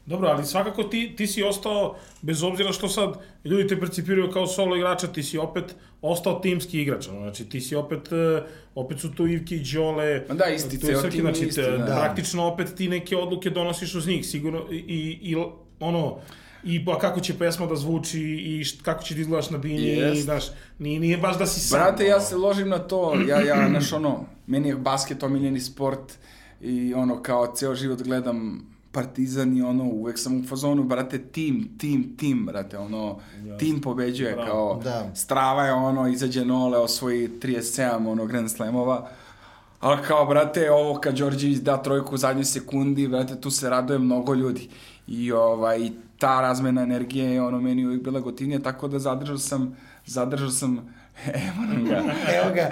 [0.06, 4.46] Dobro, ali svakako ti, ti si ostao, bez obzira što sad ljudi te percipiraju kao
[4.46, 5.64] solo igrača, ti si opet
[6.02, 7.04] ostao timski igrač.
[7.04, 8.42] Znači, ti si opet, e,
[8.74, 10.20] opet su tu Ivki i Đole.
[10.20, 11.84] Da, isti, ceo Srki, tim znači, isti, te- da.
[11.86, 14.66] Praktično opet ti neke odluke donosiš uz njih, sigurno.
[14.70, 15.36] I, i,
[15.80, 16.18] ono,
[16.64, 19.86] i pa kako će pesma da zvuči i št, kako će da izgledaš na bini
[19.86, 20.18] Jest.
[20.18, 20.44] i znaš,
[20.78, 21.80] nije, nije baš da si sam.
[21.80, 26.12] Brate, ja se ložim na to, ja, ja, znaš, ono, meni je basket omiljeni sport
[26.60, 31.68] i ono, kao ceo život gledam Partizan i ono, uvek sam u fazonu, brate, tim,
[31.78, 33.18] tim, tim, brate, ono,
[33.58, 34.48] tim pobeđuje, Bravo.
[34.50, 35.14] kao, Da.
[35.14, 39.08] strava je ono, izađe nole, osvoji 37, ono, Grand Slamova,
[39.80, 43.98] ali kao, brate, ovo kad Đorđević da trojku u zadnjoj sekundi, brate, tu se raduje
[43.98, 44.68] mnogo ljudi.
[45.06, 49.76] I ovaj, ta razmena energije je ono meni uvijek bila gotivnija, tako da zadržao sam,
[50.06, 50.94] zadržao sam
[51.26, 51.96] Evo nam ga.
[52.34, 52.70] Evo ga,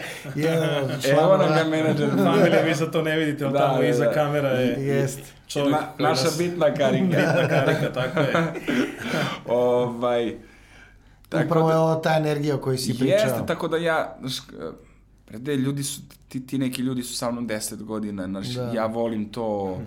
[1.10, 2.08] Evo nam ga menadžer.
[2.10, 4.12] Familija, vi sad to ne vidite, ali Da, tamo da, iza da.
[4.12, 5.20] kamera je Jest.
[5.46, 7.04] čovjek Na, naša nas- bitna karika.
[7.06, 8.52] bitna karika, tako je.
[9.48, 10.34] ovaj,
[11.28, 13.06] tako Upravo je da- ovo ta energija o kojoj si pričao.
[13.18, 14.34] Jeste, tako da ja, znaš,
[15.26, 18.70] prede, ljudi su, ti, ti neki ljudi su sa mnom 10 godina, znaš, Da.
[18.70, 19.78] ja volim to,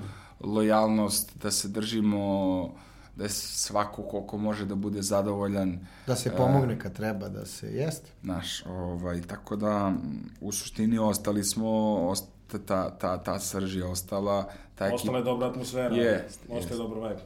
[0.42, 2.74] lojalnost, da se držimo,
[3.16, 7.68] da je svako koliko može da bude zadovoljan, Da se pomogne kad treba, da se,
[7.74, 8.12] jeste.
[8.24, 9.94] Znaš, ovaj, tako da
[10.42, 14.96] u suštini ostali smo, osta, ta, ta, ta srž je ostala, ta ekipa.
[14.96, 15.96] Ostala je dobra atmosfera.
[15.96, 16.78] Jest, Ostaje jest.
[16.78, 17.22] dobro vibe.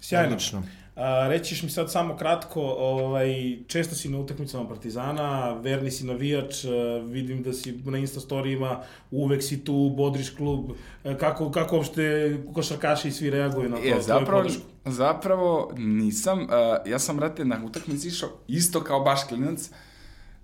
[0.00, 0.26] Sjajno.
[0.26, 0.62] Odlično.
[0.96, 6.64] A, rećiš mi sad samo kratko, ovaj, često si na utakmicama Partizana, verni si navijač,
[6.64, 6.68] a,
[7.04, 10.70] vidim da si na Insta storijima, uvek si tu, bodriš klub,
[11.04, 14.62] A, kako, kako uopšte košarkaši i svi reaguju na to, Je, zapravo, podršku?
[14.84, 16.48] zapravo nisam, uh,
[16.86, 19.70] ja sam, brate, na utakmici išao isto kao baš klinac,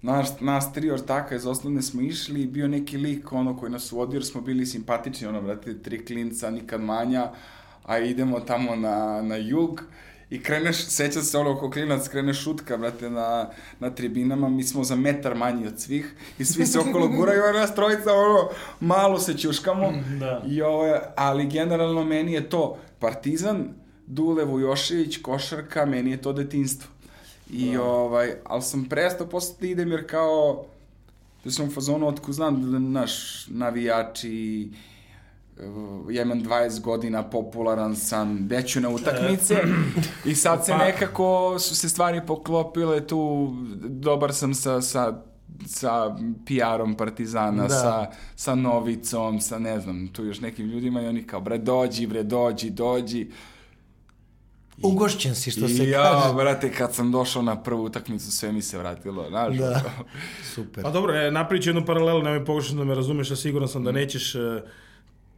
[0.03, 3.93] Naš, nas tri ortaka iz osnovne smo išli i bio neki lik ono koji nas
[3.93, 7.31] vodio jer smo bili simpatični, ono, brate, tri klinca, nikad manja,
[7.85, 9.83] a idemo tamo na, na jug
[10.31, 14.85] i kreneš, sećam se ono oko klinac, kreneš šutka, brate, na, na tribinama, mi smo
[14.85, 18.49] za metar manji od svih i svi se okolo guraju, a nas trojica, ono,
[18.81, 20.43] malo se ćuškamo, Da.
[20.47, 23.69] I ovo, ali generalno meni je to Partizan,
[24.07, 26.91] Dule Vujošević, košarka, meni je to detinstvo.
[27.51, 30.65] I ovaj, ali sam prestao posle da idem jer kao,
[31.45, 34.98] da sam u fazonu otko znam da naš navijači, eh,
[36.11, 39.63] ja imam 20 godina, popularan sam, deću na utakmice
[40.25, 45.23] i sad se Pa- nekako su se stvari poklopile tu, dobar sam sa, sa
[45.67, 46.17] sa
[46.47, 47.69] PR-om Partizana, Da.
[47.69, 52.07] sa, sa Novicom, sa ne znam, tu još nekim ljudima i oni kao, bre, dođi,
[52.07, 53.31] bre, dođi, dođi.
[54.83, 56.35] Ugošćen si, što I se ja, kaže.
[56.35, 59.57] brate, kad sam došao na prvu utakmicu, sve mi se vratilo, znaš.
[59.57, 59.83] Da.
[60.55, 60.85] Super.
[60.85, 63.85] Pa dobro, e, napravit ću jednu paralelu, nemoj pogrešno da me razumeš, a siguran sam
[63.85, 64.63] da nećeš, e,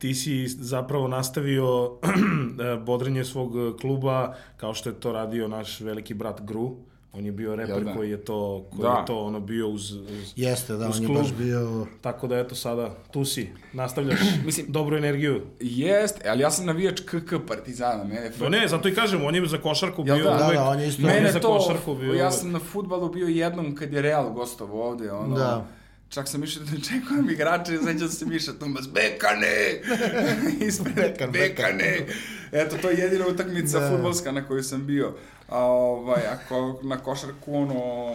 [0.01, 4.19] ti si zapravo nastavio e, bodrenje svog e, kluba,
[4.57, 6.77] kao što je to radio naš veliki brat Gru,
[7.13, 7.93] on je bio reper Jel da?
[7.93, 8.89] koji je to, koji Da.
[8.91, 11.19] je to ono bio uz, uz Jeste, da, uz on je klub.
[11.19, 11.87] baš bio...
[12.01, 15.41] Tako da eto sada, tu si, nastavljaš Mislim- dobru energiju.
[15.61, 17.15] Jest, ali ja sam navijač KK
[17.49, 18.31] Partizana, mene...
[18.41, 20.31] No ne, zato i kažem, on je za košarku Jel bio da?
[20.31, 20.57] Da, uvek.
[20.57, 23.09] da, on je isto- on je Mene za to, košarku bio ja sam na futbalu
[23.09, 25.67] bio jednom kad je Real gostovo ovde, ono, Da.
[26.11, 29.81] Čak sam išao da čekujem igrače, sećam se Miša Tumas, Bekane!
[30.69, 32.07] Ispred, Bekan, Bekane!
[32.53, 33.91] Eto, to je jedina utakmica Da.
[33.91, 35.15] futbolska na kojoj sam bio.
[35.49, 38.13] A ovaj, ako na košarku, ono,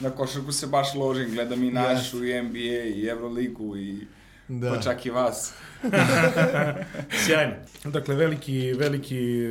[0.00, 4.06] na košarku se baš ložim, gledam i našu, i NBA, i Euroligu, i
[4.48, 4.70] Da.
[4.70, 5.52] pa čak i vas.
[7.24, 7.54] Sjajno.
[7.84, 9.46] Dakle, veliki, veliki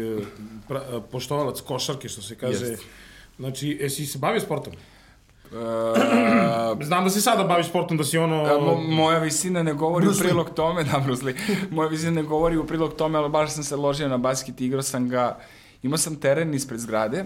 [0.67, 2.65] pra, poštovalac košarke, što se kaže.
[2.65, 2.83] Jest.
[3.39, 4.73] Znači, jesi se bavio sportom?
[5.51, 8.43] E, Znam da se sada baviš sportom, da si ono...
[8.43, 11.35] A, mo, moja visina ne govori Bruce u prilog tome, da, Bruce Lee.
[11.71, 14.81] Moja visina ne govori u prilog tome, ali baš sam se ložio na basket, igrao
[14.81, 15.39] sam ga,
[15.83, 17.25] imao sam teren ispred zgrade,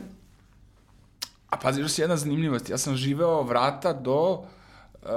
[1.50, 5.10] a pazi, još jedna zanimljivost, ja sam živeo vrata do, uh,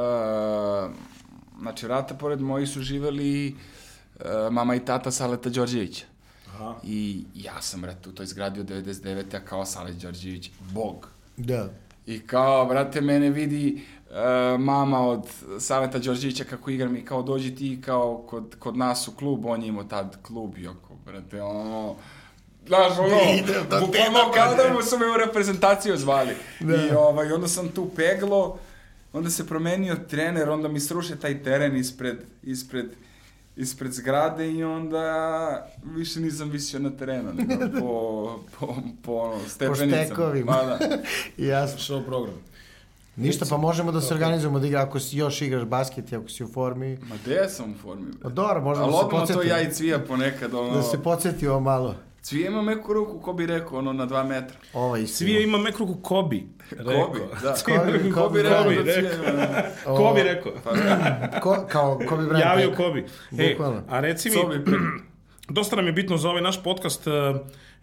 [1.61, 3.57] znači vrata pored mojih su živeli
[4.15, 6.05] uh, mama i tata Saleta Đorđevića.
[6.55, 6.75] Aha.
[6.83, 9.37] I ja sam, brate, u toj zgradi od 99.
[9.37, 11.09] a kao Salet Đorđević, bog.
[11.37, 11.69] Da.
[12.07, 17.55] I kao, brate, mene vidi e, mama od Saveta Đorđevića kako igram i kao dođi
[17.55, 21.43] ti kao kod, kod nas u klub, on je imao tad klub i ako, brate,
[21.43, 21.97] ono,
[22.67, 26.33] Znaš, ono, Idem do bukvalno kao da mu su me u reprezentaciju zvali.
[26.61, 28.59] I ovaj, onda sam tu peglo,
[29.13, 32.87] onda se promenio trener, onda mi sruše taj teren ispred, ispred,
[33.57, 40.05] ispred zgrade i onda više nisam visio na terenu, nego po, po, po ono, stepenicama.
[40.05, 40.53] štekovima.
[40.53, 40.79] Ma da.
[41.51, 41.79] Jasno.
[41.79, 42.35] Show program.
[43.17, 46.29] Ništa, pa možemo da se organizujemo da igra, ako si još igraš basket i ako
[46.29, 46.99] si u formi.
[47.03, 48.35] Ma gde sam u formi, Pa bre?
[48.35, 49.55] dobro, možemo Ali da se odmah to podsjetimo.
[49.55, 50.75] ja i Cvija ponekad, ono...
[50.75, 51.95] Da se podsjetimo malo.
[52.25, 54.57] Cvija ima meku ruku, ko bi rekao, ono, na dva metra.
[54.73, 55.17] Ova istina.
[55.17, 56.49] Svije ima mekruku Kobi.
[56.71, 57.07] Rekao.
[57.07, 57.55] Kobi, da.
[57.65, 59.97] Kobi, Ko bi Kobi, rekao Kobi, rekao.
[59.97, 60.53] Kobi rekao.
[60.65, 61.41] Pa da.
[61.41, 62.41] Ko, kao Bryant.
[62.41, 62.87] Javio rekao.
[62.87, 63.05] Kobi.
[63.39, 63.57] E,
[63.89, 64.37] a reci mi,
[65.57, 67.11] dosta nam je bitno za ovaj naš podcast, eh,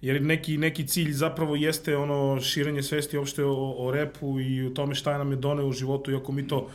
[0.01, 4.69] jer neki, neki cilj zapravo jeste ono širenje svesti uopšte o, o repu i o
[4.69, 6.69] tome šta nam je doneo u životu, iako mi to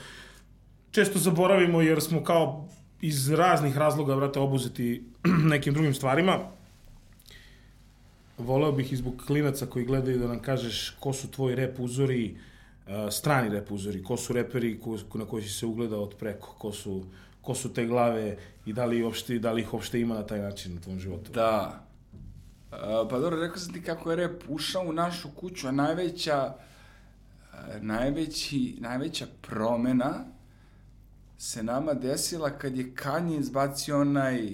[0.90, 2.68] često zaboravimo jer smo kao
[3.00, 5.04] iz raznih razloga, vrate, obuzeti
[5.52, 6.55] nekim drugim stvarima.
[8.38, 12.38] Voleo bih i zbog klinaca koji gledaju da nam kažeš ko su tvoji rep uzori,
[12.86, 14.80] eh, strani rep uzori, ko su reperi
[15.14, 17.04] na koji si se ugledao od preko, ko su,
[17.42, 20.40] ko su te glave i da li, uopšte, da li ih uopšte ima na taj
[20.40, 21.32] način u tvom životu.
[21.32, 21.86] Da.
[22.72, 26.36] A, pa dobro, rekao sam ti kako je rep ušao u našu kuću, a najveća,
[26.36, 26.56] a,
[27.80, 30.24] najveći, najveća promena
[31.38, 34.52] se nama desila kad je Kanye izbacio onaj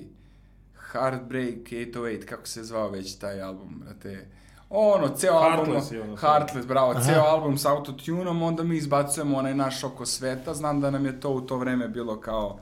[0.92, 4.26] Heartbreak 808, kako se zvao već taj album, brate.
[4.70, 6.16] Ono, ceo album, Heartless je ono.
[6.16, 10.90] Heartless, bravo, ceo album sa autotunom, onda mi izbacujemo onaj naš oko sveta, znam da
[10.90, 12.59] nam je to u to vreme bilo kao,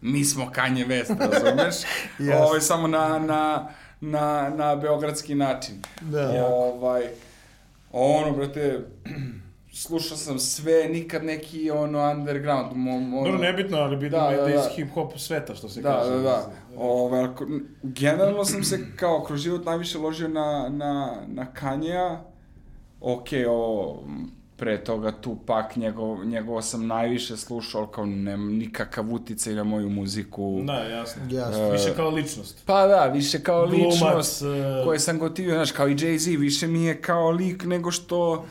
[0.00, 1.74] mi smo Kanye West, razumeš?
[2.18, 2.44] Jasno.
[2.44, 3.68] Ovo je samo na, na,
[4.00, 5.82] na, na beogradski način.
[6.00, 6.46] Da.
[6.46, 7.02] Ovaj,
[7.92, 8.80] ono, brate,
[9.78, 12.76] slušao sam sve, nikad neki ono underground.
[12.76, 14.54] Mo, mo, Dobro, nebitno, ali bitno Da, je da, da, da.
[14.54, 16.10] iz hip-hop sveta, što se Da, kaže.
[16.12, 16.50] da, da.
[16.76, 17.46] Ovaj, ako-
[17.82, 22.20] generalno sam se kao kroz život najviše ložio na, na, na Kanja.
[23.00, 23.46] Ok, m,
[24.56, 29.88] pre toga Tupac, njegov, njegovo sam najviše slušao, ali kao nemam nikakav uticaj na moju
[29.90, 30.60] muziku.
[30.64, 31.22] Da, jasno.
[31.30, 31.70] Jasno.
[31.70, 32.62] Više kao ličnost.
[32.66, 34.46] Pa da, više kao Glumac, ličnost e,
[34.84, 38.44] koje sam gotivio, znaš, kao i Jay-Z, više mi je kao lik nego što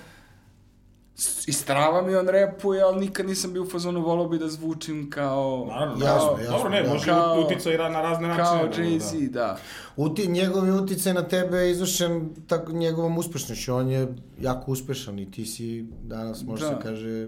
[1.18, 5.10] s- istrava mi on repuje, ali nikad nisam bio u fazonu, volao bi da zvučim
[5.10, 5.66] kao...
[5.70, 6.90] Naravno, Jasno, kao- jasno, Dobro, ne, da.
[6.90, 8.46] može Kao- uticaj ra- na razne načine.
[8.46, 9.58] Kao da, Jay-Z, da.
[9.96, 13.76] Uti, njegov je uticaj na tebe je izvršen tako, njegovom uspešnošću.
[13.76, 14.08] On je
[14.40, 16.70] jako uspešan i ti si danas, može Da.
[16.70, 17.28] se kaže,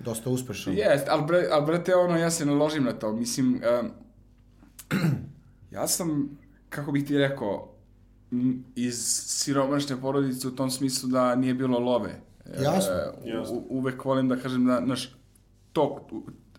[0.00, 0.74] dosta uspešan.
[0.74, 3.12] Jest, ali, bre, ali brate, ono, ja se ne ložim na to.
[3.12, 3.90] Mislim, em,
[5.70, 7.68] ja sam, kako bih ti rekao,
[8.74, 12.20] iz siromašne porodice u tom smislu da nije bilo love.
[12.54, 12.92] Jasno,
[13.24, 15.14] E, u- uvek volim da kažem da, naš,
[15.72, 16.00] tog,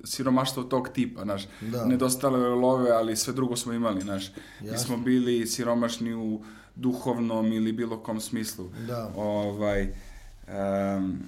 [0.03, 1.85] siromaštvo tog tipa, znaš, Da.
[1.85, 6.41] nedostalo je love, ali sve drugo smo imali, znaš, mi smo bili siromašni u
[6.75, 8.65] duhovnom ili bilo kom smislu.
[8.87, 9.11] Da.
[9.15, 9.93] Ovaj,
[10.47, 11.19] em,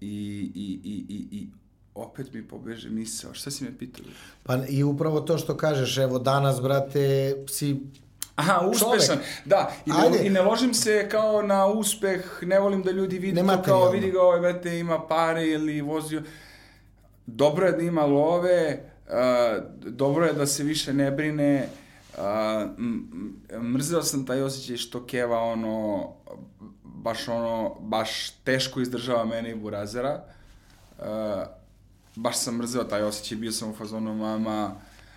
[0.00, 0.06] i,
[0.54, 1.48] i, i, i, i
[1.94, 3.34] opet mi pobeže misao.
[3.34, 4.04] Šta si me pitao?
[4.42, 7.00] Pa i upravo to što kažeš, evo danas, brate,
[7.48, 7.80] si
[8.40, 9.16] Aha, uspešan.
[9.16, 9.28] Čovek.
[9.44, 10.18] Da, i Ajde.
[10.18, 13.90] ne, i ne ložim se kao na uspeh, ne volim da ljudi vidi to kao
[13.90, 16.22] vidi ga ovaj brate ima pare ili vozio.
[17.26, 19.12] Dobro je da ima love, uh,
[19.74, 21.68] dobro je da se više ne brine.
[22.16, 26.08] Uh, mrzeo sam taj osjećaj što Keva ono
[26.82, 30.24] baš ono baš teško izdržava mene i Burazera.
[30.98, 31.04] Uh,
[32.16, 34.74] baš sam mrzeo taj osjećaj, bio sam u fazonu mama,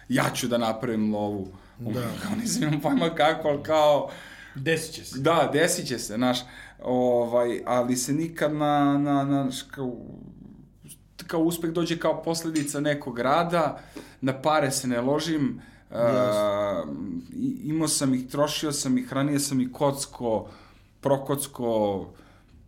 [0.09, 1.47] ja ću da napravim lovu.
[1.79, 2.01] Da.
[2.23, 4.09] Kao nisam imam pojma kako, ali kao,
[4.55, 5.19] Desit će se.
[5.19, 6.39] da, desit će se, znaš,
[6.83, 9.95] ovaj, ali se nikad na, na, na, kao,
[11.27, 13.79] kao uspeh dođe kao posljedica nekog rada,
[14.21, 15.97] na pare se ne ložim, uh,
[17.63, 20.47] imao sam ih, trošio sam ih, hranio sam ih kocko,
[21.01, 22.05] prokocko,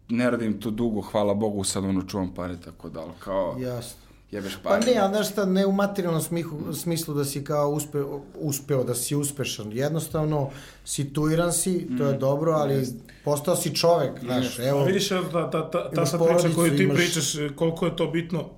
[0.10, 4.05] ne radim to dugo, hvala Bogu, sad ono čuvam pare, tako da, ali kao, jasno.
[4.36, 4.86] Jebeš Pa pare.
[4.86, 7.98] ne, ali znaš šta, ne u materijalnom smihu, smislu da si kao uspe,
[8.36, 9.72] uspeo, da si uspešan.
[9.74, 10.50] Jednostavno,
[10.86, 12.88] situiran si, to je dobro, ali
[13.24, 14.84] postao si čovek, znaš, Evo.
[14.84, 18.08] Vidiš, evo, ta, ta, ta, ta sad priča koju ti imaš- pričaš, koliko je to
[18.08, 18.50] bitno,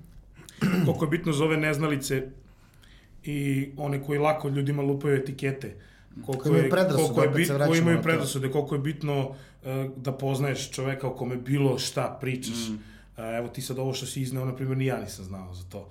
[0.86, 2.22] koliko je bitno za ove neznalice
[3.24, 5.76] i one koji lako ljudima lupaju etikete.
[6.26, 9.88] Koliko Koji imaju je, predrasude, koliko je vraćamo koji imaju predrasude, koliko je bitno e,
[9.96, 12.68] da poznaješ čoveka o kome bilo šta pričaš.
[12.70, 12.91] Mm.
[13.16, 15.88] Evo ti sad ovo što si izneo, na primjer, ni ja nisam znao za to.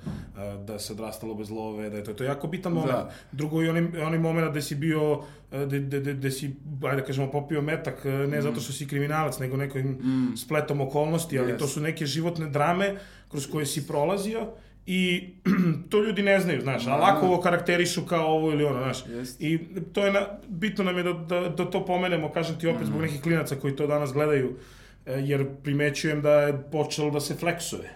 [0.66, 2.92] Da se odrastalo bez love, da je to, to je jako bitan moment.
[2.92, 3.12] Da.
[3.32, 7.08] Drugo i onaj, onaj moment gde si bio, gde, gde, gde, gde si, ajde da
[7.08, 9.98] kažemo, popio metak, ne zato što si kriminalac, nego nekim
[10.38, 11.60] spletom okolnosti, ali Yes.
[11.60, 12.96] to su neke životne drame
[13.30, 14.48] kroz koje si prolazio
[14.86, 15.30] i
[15.90, 19.04] to ljudi ne znaju, znaš, a lako ovo karakterišu kao ovo ili ono, znaš.
[19.10, 19.42] Jest.
[19.42, 19.60] I
[19.94, 23.02] to je, na, bitno nam je da, da, da to pomenemo, kažem ti opet zbog
[23.02, 24.58] nekih klinaca koji to danas gledaju,
[25.06, 27.90] jer primećujem da je počelo da se fleksuje.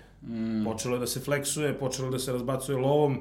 [0.66, 3.18] Počelo je da se fleksuje, počelo da se razbacuje lovom,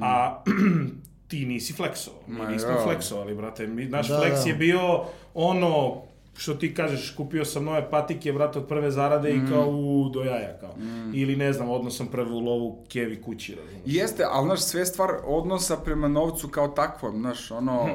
[0.00, 0.42] a
[1.28, 2.20] ti nisi fleksovao.
[2.26, 2.82] Mi Ma nismo jo.
[2.84, 3.66] fleksovali, brate.
[3.66, 4.48] Mi, naš Da, fleks da.
[4.48, 6.02] je bio ono
[6.36, 10.22] što ti kažeš, kupio sam nove patike, brate, od prve zarade i kao u, do
[10.22, 10.74] jaja, kao.
[11.14, 13.82] Ili ne znam, odnos sam prvu lovu kevi kući, razumiješ.
[13.86, 17.88] Jeste, ali znaš, sve stvar odnosa prema novcu kao takvom, znaš, ono, uh,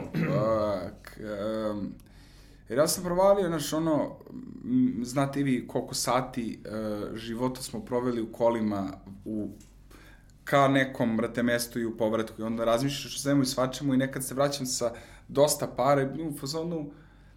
[1.01, 1.09] k,
[1.71, 1.93] um,
[2.69, 4.15] jer ja sam provalio, znaš, ono,
[4.63, 8.91] m, znate i vi koliko sati uh, života smo proveli u kolima
[9.25, 9.49] u
[10.43, 13.97] ka nekom, brate, mestu i u povratku i onda razmišljaš o svemu i svačemu i
[13.97, 14.93] nekad se vraćam sa
[15.27, 16.91] dosta pare, u fazonu,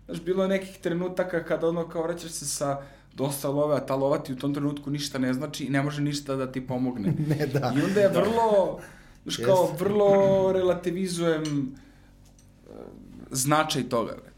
[0.06, 2.82] znaš, bilo je nekih trenutaka kada ono kao vraćaš se sa
[3.14, 6.02] dosta love, a ta lova ti u tom trenutku ništa ne znači i ne može
[6.02, 7.14] ništa da ti pomogne.
[7.28, 7.74] Ne, da.
[7.76, 8.80] I onda je vrlo,
[9.24, 12.72] znaš, kao, vrlo relativizujem e,
[13.30, 14.31] značaj toga.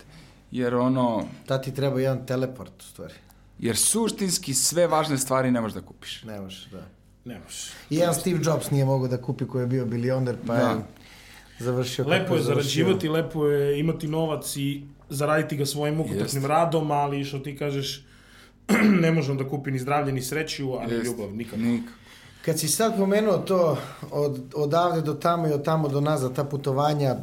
[0.55, 3.15] Jer ono, Ta ti treba jedan teleport, u stvari.
[3.59, 6.23] jer suštinski sve važne stvari ne možeš da kupiš.
[6.23, 6.83] Ne možeš, da.
[7.25, 7.71] Ne možeš.
[7.91, 10.69] I jedan Steve Jobs nije mogao da kupi koji je bio bilioner, pa Da.
[10.69, 10.77] je
[11.59, 12.55] završio Lepo kako je završio.
[12.85, 16.49] zarađivati, lepo je imati novac i zaraditi ga svojim mukotrpnim Jeste.
[16.49, 18.05] radom, ali što ti kažeš,
[19.03, 21.07] ne možemo da kupi ni zdravlje, ni sreću, ali Jest.
[21.07, 21.57] ljubav nikako.
[21.57, 21.93] Nikako.
[22.45, 23.79] Kad si sad pomenuo to
[24.11, 27.17] od, odavde do tamo i od tamo do nazad, ta putovanja,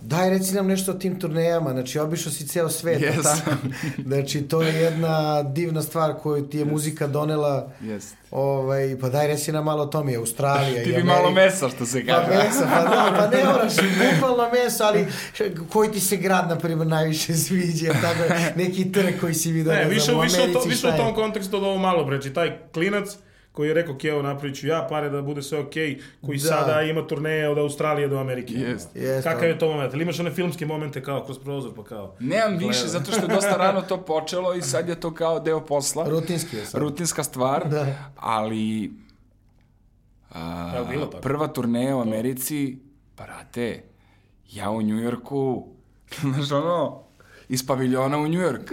[0.00, 3.22] daj reci nam nešto o tim turnejama, znači obišao si ceo svet, Yes.
[3.22, 3.56] tako?
[4.02, 5.08] znači to je jedna
[5.44, 8.14] divna stvar koju ti je muzika donela, Jest.
[8.30, 11.12] ovaj, pa daj reci nam malo o tome, Australija Ti i bi Amerika.
[11.12, 12.38] malo mesa, što se Pa kaže.
[12.38, 15.06] mesa, pa da, pa ne moraš, bukvalno meso, ali
[15.68, 18.22] koji ti se grad, na primjer, najviše sviđa, tako,
[18.56, 20.78] neki trg koji si vidio, Ne, ne, više, znam, u više, u to, Americi, više
[20.78, 23.08] šta u tom kontekstu od ovo malo, breći, taj klinac
[23.58, 26.48] koji je rekao, Keo, napravit ću ja pare da bude sve okej, koji Da.
[26.48, 28.54] sada ima turneje od Australije do Amerike.
[28.54, 28.96] Jest.
[28.96, 29.94] Jest, Kakav je to moment?
[29.94, 32.14] Ili imaš one filmske momente kao kroz prozor, pa kao...
[32.20, 35.66] Nemam više, zato što je dosta rano to počelo i sad je to kao deo
[35.66, 36.08] posla.
[36.08, 36.80] Rutinski je sad.
[36.80, 37.86] Rutinska stvar, Da.
[38.16, 38.92] ali...
[40.32, 41.22] A, bilo tako.
[41.22, 42.78] prva turneja u Americi,
[43.16, 43.82] brate,
[44.52, 45.66] ja u Njujorku,
[46.34, 47.02] znaš ono,
[47.48, 48.70] iz paviljona u Njujork.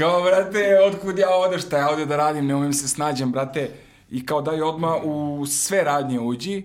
[0.00, 3.70] kao, brate, otkud ja ovde, šta ja ovde da radim, ne umem se snađem, brate.
[4.10, 6.62] I kao daj odmah u sve radnje uđi,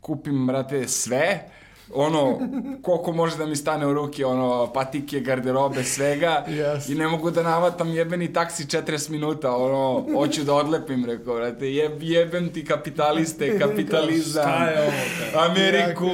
[0.00, 1.50] kupim, brate, sve,
[1.94, 2.38] ono,
[2.82, 6.44] koliko može da mi stane u ruke, ono, patike, garderobe, svega.
[6.48, 6.94] Jasno.
[6.94, 11.74] I ne mogu da navatam jebeni taksi 40 minuta, ono, hoću da odlepim, rekao, brate,
[11.74, 15.44] jeb, jebem ti kapitaliste, kapitalizam, Šta je ovo?
[15.44, 16.10] Ameriku,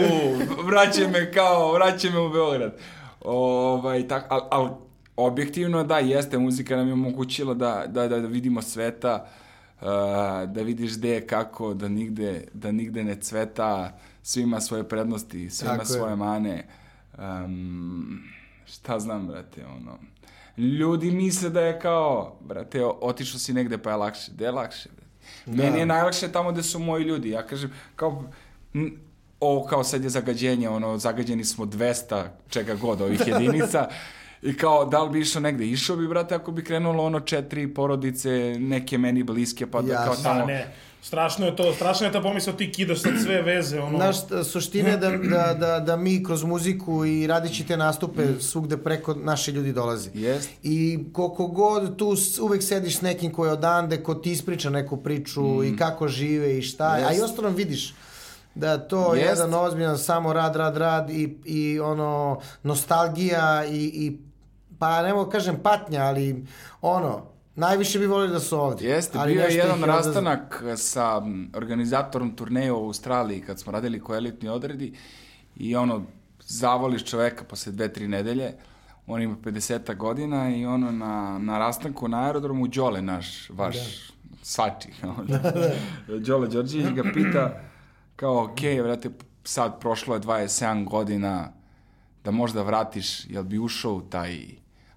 [0.64, 2.76] vraćaj me kao, vraćaj me u Beograd.
[3.20, 4.83] Ovaj, tak, al, al,
[5.16, 9.26] objektivno da, jeste, muzika nam je omogućila da, da, da, da vidimo sveta,
[9.80, 9.86] uh,
[10.52, 15.50] da vidiš gde je kako, da nigde, da nigde ne cveta, sve ima svoje prednosti,
[15.50, 15.98] sve ima Tako je.
[15.98, 16.66] svoje mane.
[17.18, 18.22] Um,
[18.66, 19.98] šta znam, brate, ono...
[20.56, 24.30] Ljudi misle da je kao, brate, otišao si negde pa je lakše.
[24.32, 25.04] Gde je lakše, brate?
[25.46, 27.30] Meni je najlakše tamo gde su moji ljudi.
[27.30, 28.24] Ja kažem, kao,
[29.40, 33.88] ovo kao sad je zagađenje, ono, zagađeni smo 200 čega god ovih jedinica.
[34.44, 35.66] I kao, da li bi išao negde?
[35.66, 40.16] Išao bi, brate, ako bi krenulo ono četiri porodice, neke meni bliske, pa da kao
[40.22, 40.40] tamo...
[40.40, 40.74] Da, ne.
[41.02, 43.98] Strašno je to, strašno je ta pomisao, ti kidaš sad sve veze, ono...
[43.98, 48.76] Znaš, suština je da, da, da, da mi kroz muziku i radići te nastupe svugde
[48.76, 50.10] preko naši ljudi dolazi.
[50.14, 50.50] Jest.
[50.62, 54.96] I koliko god tu uvek sediš s nekim ko je odande, ko ti ispriča neku
[54.96, 57.94] priču i kako žive i šta je, a i ostalo vidiš
[58.54, 59.30] da to je Jest.
[59.30, 64.18] jedan ozbiljan samo rad, rad, rad i, i ono nostalgija i, i
[64.78, 66.44] pa ne mogu kažem patnja, ali
[66.80, 67.22] ono,
[67.54, 68.90] najviše bi volili da su ovdje.
[68.90, 74.00] Jeste, ali bio je jedan rastanak sa m, organizatorom turneje u Australiji kad smo radili
[74.00, 74.94] ko elitni odredi
[75.56, 76.02] i ono,
[76.40, 78.52] zavoliš čoveka posle dve, tri nedelje,
[79.06, 83.76] on ima 50 godina i ono na, na rastanku na aerodromu Đole naš, vaš
[84.42, 84.88] svači.
[86.26, 87.60] Đole Đorđević ga pita
[88.16, 89.10] kao, ok, vrate,
[89.44, 91.52] sad prošlo je 27 godina,
[92.24, 94.38] da možda vratiš, jel bi ušao u taj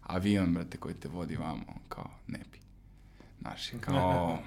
[0.07, 1.63] avion, brate, koji te vodi vamo?
[1.89, 2.59] Kao, ne bi.
[3.41, 4.37] Znaš, kao,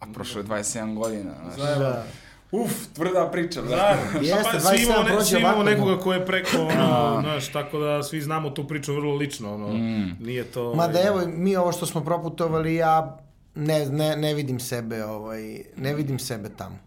[0.00, 1.78] a prošlo je 27 godina, znaš.
[1.78, 2.04] Da.
[2.52, 3.96] Uf, tvrda priča, Da.
[4.22, 7.78] Jeste, pa, svi 27 imamo, ne, svi imamo nekoga ko je preko, ono, znaš, tako
[7.78, 10.16] da svi znamo tu priču vrlo lično, ono, Mm.
[10.20, 10.74] nije to...
[10.74, 13.18] Ma da ovaj, evo, mi ovo što smo proputovali, ja
[13.54, 15.42] ne, ne, ne vidim sebe, ovaj,
[15.76, 16.78] ne vidim sebe tamo.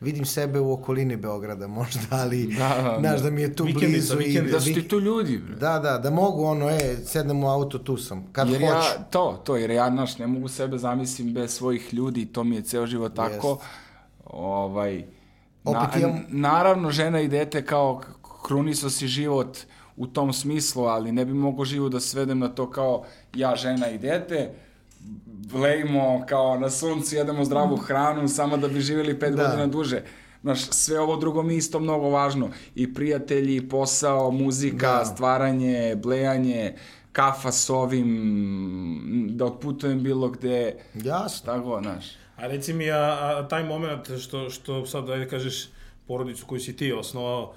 [0.00, 3.24] Vidim sebe u okolini Beograda možda, ali Da, da, znaš da.
[3.24, 4.14] da mi je tu Vikendica, blizu.
[4.14, 4.54] i, vikendica.
[4.54, 5.56] Da su ti tu ljudi, bre.
[5.56, 8.72] da, da, da mogu ono, e, sednem u auto, tu sam, kad jer hoću.
[8.72, 12.56] ja, to, to, jer ja, znaš, ne mogu sebe zamislim bez svojih ljudi, to mi
[12.56, 13.48] je ceo život tako.
[13.50, 13.62] Jest.
[14.24, 15.04] Ovaj,
[15.64, 18.00] Opet imam- Naravno, žena i dete kao
[18.42, 19.58] kruniso si život
[19.96, 23.88] u tom smislu, ali ne bi mogo život da svedem na to kao ja, žena
[23.88, 24.50] i dete,
[25.54, 29.44] lejmo kao na suncu, jedemo zdravu hranu samo da bi živjeli pet Da.
[29.44, 30.02] godina duže.
[30.42, 32.48] Znaš, sve ovo drugo mi isto mnogo važno.
[32.74, 35.04] I prijatelji, posao, muzika, Da.
[35.04, 36.74] stvaranje, blejanje,
[37.12, 41.28] kafa s ovim, da otputujem bilo gde, Jasno.
[41.38, 42.06] šta god, znaš.
[42.36, 42.96] A reci mi, a,
[43.36, 45.68] a taj moment što, što sad, ajde kažeš,
[46.06, 47.54] porodicu koju si ti osnovao,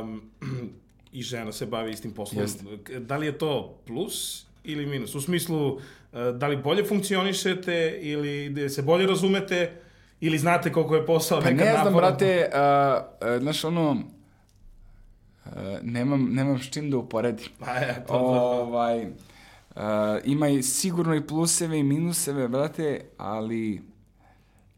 [0.00, 0.22] um,
[1.12, 2.64] i žena se bavi istim poslom, Jeste.
[2.98, 5.14] da li je to plus ili minus?
[5.14, 5.78] U smislu,
[6.12, 9.72] e, da li bolje funkcionišete ili da se bolje razumete
[10.20, 12.10] ili znate koliko je posao Pa nekad ne znam, naporan?
[12.10, 12.60] brate, a,
[13.20, 14.02] a, znaš, ono,
[15.44, 17.46] a, nemam, nemam s čim da uporedim.
[17.58, 19.06] Pa je, to, ovaj,
[19.76, 23.82] a, ima i sigurno i pluseve i minuseve, brate, ali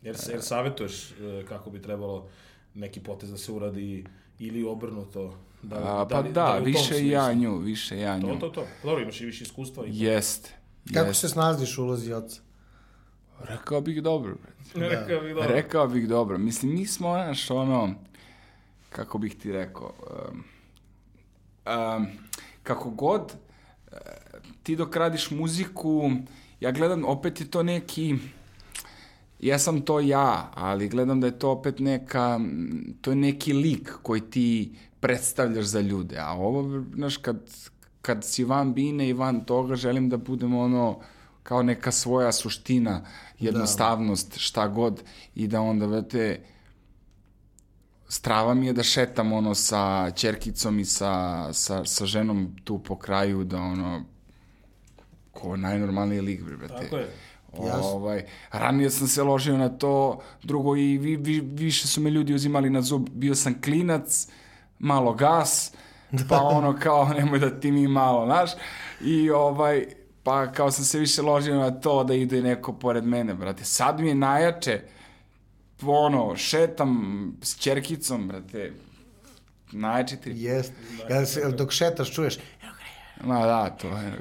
[0.03, 2.29] Jer, jer savjetuješ e, kako bi trebalo
[2.75, 4.05] neki potez da se uradi
[4.39, 5.35] ili obrnuto?
[5.69, 8.27] Da, li- a, pa da, u tom više ja nju, više ja nju.
[8.29, 8.67] To, to, to.
[8.83, 9.87] Dobro, imaš i više iskustva.
[9.87, 10.53] I Jest.
[10.95, 11.21] Kako jest.
[11.21, 12.41] se snalaziš u ulozi oca?
[13.41, 14.35] Rekao bih dobro,
[14.75, 14.89] brate.
[14.97, 15.49] Rekao bih dobro.
[15.55, 16.39] Rekao bih dobro.
[16.39, 17.95] Mislim, mi smo, znaš, ono,
[18.91, 19.93] kako bih ti rekao,
[20.31, 20.45] um,
[21.97, 22.07] um,
[22.63, 23.33] kako god
[23.93, 23.99] uh,
[24.63, 26.11] ti dok radiš muziku,
[26.61, 28.15] ja gledam, opet je to neki,
[29.41, 32.41] ja sam to ja, ali gledam da je to opet neka,
[33.01, 37.51] to je neki lik koji ti predstavljaš za ljude, a ovo, znaš, kad,
[38.03, 41.01] kad si van bine i van toga, želim da budem ono,
[41.43, 43.05] kao neka svoja suština,
[43.39, 44.39] jednostavnost, da.
[44.39, 45.03] šta god,
[45.35, 46.41] i da onda, vete,
[48.09, 52.97] strava mi je da šetam ono sa čerkicom i sa, sa, sa ženom tu po
[52.99, 54.05] kraju, da ono,
[55.33, 56.85] ko najnormalniji lik, brate.
[56.85, 57.11] Tako je.
[57.83, 62.35] Ovaj, ranije sam se ložio na to, drugo i vi, vi, više su me ljudi
[62.35, 64.29] uzimali na zub, bio sam klinac,
[64.79, 65.73] malo gas,
[66.29, 68.51] pa ono kao nemoj da ti mi malo, znaš,
[69.01, 69.87] i ovaj,
[70.23, 73.65] pa kao sam se više ložio na to da ide neko pored mene, brate.
[73.65, 74.81] Sad mi je najjače,
[75.83, 78.73] ono, šetam s čerkicom, brate,
[79.73, 80.31] najjače ti.
[80.35, 80.73] Jest.
[81.11, 82.39] Ja, dok šetaš čuješ,
[83.25, 84.13] Ma da, to je...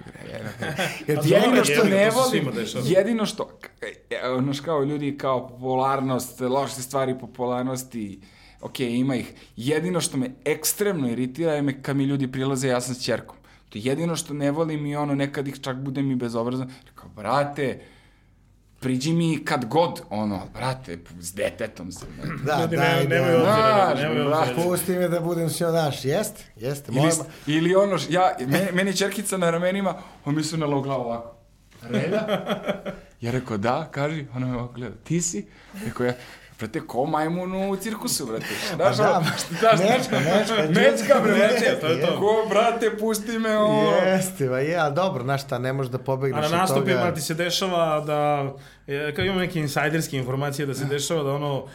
[1.08, 2.52] Jer ti jedino što ne volim,
[2.84, 3.60] jedino što,
[4.43, 8.20] znaš kao ljudi kao popularnost, loše stvari popularnosti,
[8.62, 9.34] ok, ima ih.
[9.56, 13.38] Jedino što me ekstremno iritira je me kad mi ljudi prilaze, ja sam s čerkom.
[13.70, 16.72] To je jedino što ne volim i ono, nekad ih čak budem i bezobrazan.
[16.96, 17.82] Kao, brate,
[18.86, 22.08] priđi mi kad god, ono, brate, s detetom sam.
[22.46, 22.78] da, Ljudi,
[23.08, 24.52] nemoj da, obzira, Znaš, nemoj brate.
[24.52, 24.64] obzira.
[24.64, 26.92] Pusti me da budem sve naš, jeste, jeste.
[26.92, 31.02] Ili, Mojima, ili ono, ja, meni, meni čerkica na ramenima, on mi su nalao glavu
[31.02, 31.36] ovako.
[31.82, 32.28] Reda?
[33.22, 35.46] Ja rekao, da, kaži, ona me ovako gleda, ti si?
[35.86, 36.14] Rekao ja,
[36.60, 38.45] brate, ko majmun u cirkusu, brate.
[38.76, 42.20] Znaš, Pa da, ono, šta, šta, mečka, mečka, mečka, bre, mečka, brate, to je to.
[42.20, 43.91] Ko, brate, pusti me, ono.
[43.91, 46.62] Jeste, ba je, ali dobro, znaš šta, ne možeš da A pobegneš na od toga.
[46.62, 48.53] nastupima ti se dešava da,
[48.88, 51.66] e, kao imam neke insajderske informacije, da se dešava da ono,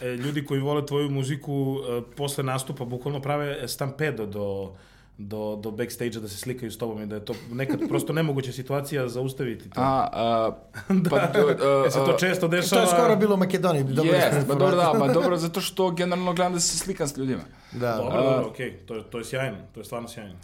[0.00, 4.72] e, ljudi koji vole tvoju muziku e, posle nastupa bukvalno prave stampedo do
[5.18, 8.52] do, do backstage-a da se slikaju s tobom i da je to nekad prosto nemoguća
[8.52, 9.80] situacija zaustaviti to.
[9.80, 10.52] A, a,
[11.10, 11.50] pa, do,
[11.86, 12.82] E, se to često To dešava.
[12.82, 16.32] je skoro bilo u Makedoniji, dobro smo pa dobro, da, pa dobro, zato što generalno
[16.32, 17.42] gledam da se slikam s ljudima.
[17.72, 17.96] Da.
[17.96, 20.34] Dobro, dobro, okej, to, je- to je sjajno, to je stvarno sjajno.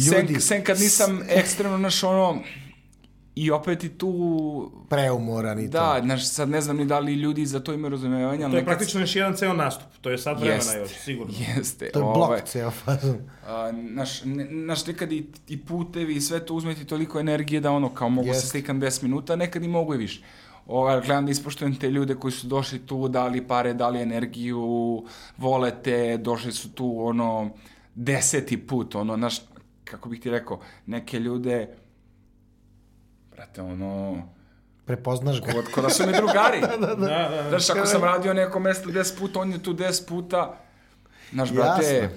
[0.00, 2.38] Sen, Ljudi, sen kad nisam ekstremno, naš ono,
[3.34, 6.04] i opet i tu preumoran i Da, to.
[6.04, 8.64] znaš, sad ne znam ni da li ljudi za to imaju razumevanja, To je nekad...
[8.64, 11.32] praktično još jedan ceo nastup, to je sad vremena Jest, još, sigurno.
[11.56, 13.16] Jeste, To je ovaj, blok ceo fazon.
[13.46, 17.60] a, naš, ne, naš, nekad i, i putevi i sve to uzme ti toliko energije
[17.60, 18.40] da ono, kao mogu Jest.
[18.40, 20.22] se slikam 10 minuta, nekad i mogu i više.
[20.66, 25.04] Ovaj, gledam da ispoštujem te ljude koji su došli tu, dali pare, dali energiju,
[25.38, 27.50] vole te, došli su tu, ono,
[27.94, 29.40] deseti put, ono, naš,
[29.84, 31.68] kako bih ti rekao, neke ljude,
[33.42, 34.22] brate, ono,
[34.84, 35.52] Prepoznaš ga.
[35.52, 36.60] kod, kod da su mi drugari.
[36.80, 37.44] Da, da, da.
[37.48, 40.54] Znaš, ako sam radio neko mesto 10 puta, on je tu 10 puta.
[41.32, 42.08] Znaš, brate, Jasno.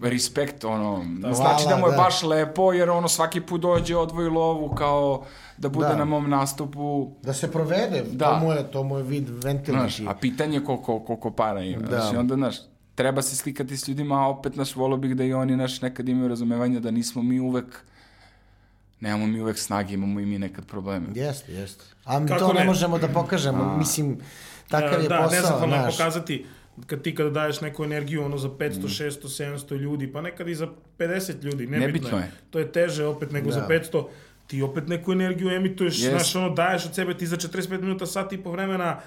[0.00, 1.96] respekt, ono, Hvala, znači da mu je da.
[1.96, 5.24] baš lepo, jer ono svaki put dođe, odvoji lovu kao
[5.58, 5.96] da bude Da.
[5.96, 7.10] na mom nastupu.
[7.22, 8.26] Da se provede, Da.
[8.26, 10.06] to mu je, to mu je vid Znaš, ventilniši.
[10.08, 11.82] a pitanje je koliko, koliko para ima.
[11.82, 11.88] Da.
[11.90, 12.56] Znaš, i onda, znaš,
[12.94, 16.08] treba se slikati s ljudima, a opet, naš, volio bih da i oni, naš, nekad
[16.08, 17.84] imaju razumevanja da nismo mi uvek,
[19.02, 21.06] nemamo mi uvek snage, imamo i mi nekad probleme.
[21.14, 21.84] Jeste, jeste.
[22.04, 22.66] A mi Kako to ne, ne?
[22.66, 24.18] možemo da pokažemo, mislim,
[24.68, 25.96] takav je da, posao, nezahvalno je znaš.
[25.96, 26.44] pokazati
[26.86, 29.28] kad ti kada daješ neku energiju ono za 500, 600,
[29.58, 32.22] 700 ljudi, pa nekad i za 50 ljudi, nebitno, Nebitno je.
[32.22, 32.30] je.
[32.50, 33.54] To je teže opet nego Da.
[33.54, 34.06] za 500.
[34.46, 36.10] Ti opet neku energiju emituješ, Jest.
[36.10, 39.00] znaš, ono, daješ od sebe, ti za 45 minuta, sat i po vremena,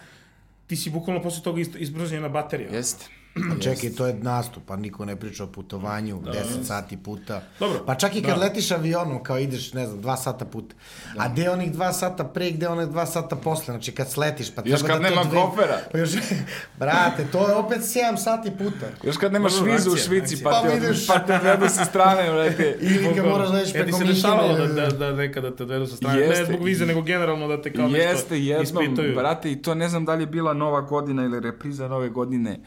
[0.67, 2.69] ti si bukvalno posle toga ist- ispražnjena baterija.
[2.71, 3.05] Jeste.
[3.35, 6.33] A čekaj, to je nastup, pa niko ne priča o putovanju, 10
[6.63, 7.41] sati puta.
[7.59, 8.35] Dobro, Pa čak i kad da.
[8.37, 10.75] letiš avionom, kao ideš, ne znam, dva sata puta.
[11.17, 14.61] A gde onih dva sata pre, gde onih dva sata posle, znači kad sletiš, pa
[14.65, 15.41] Još treba kad da to nema dve...
[15.41, 15.77] kofera.
[15.91, 16.09] Pa još,
[16.79, 17.85] brate, to je opet 7
[18.17, 18.85] sati puta.
[19.03, 21.07] Još kad nemaš Dobro, vizu u Švici, pa, Pa te, vidiš.
[21.07, 22.77] pa te gledu sa strane, brate.
[22.81, 25.55] Ili kad moraš da ideš E, ti preko se dešavalo da, ili- da, da nekada
[25.55, 26.39] te odvedu sa strane, Jeste.
[26.39, 29.15] ne zbog vize, nego generalno da te kao nešto Jeste jednom, ispituju.
[29.15, 32.59] brate, i to ne znam da li je bila nova godina ili repriza nove godine.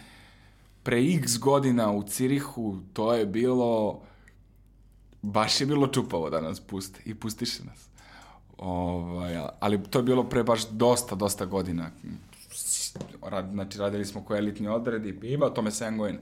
[0.89, 4.01] Pre x godina u Cirihu, to je bilo...
[5.23, 7.89] Baš je bilo čupavo da nas puste i pustiše nas.
[8.59, 11.91] Ovaj, ali to je bilo pre baš dosta, dosta godina.
[13.23, 16.21] Rad, znači, radili smo koji elitni odred i ima o tome 7 godina.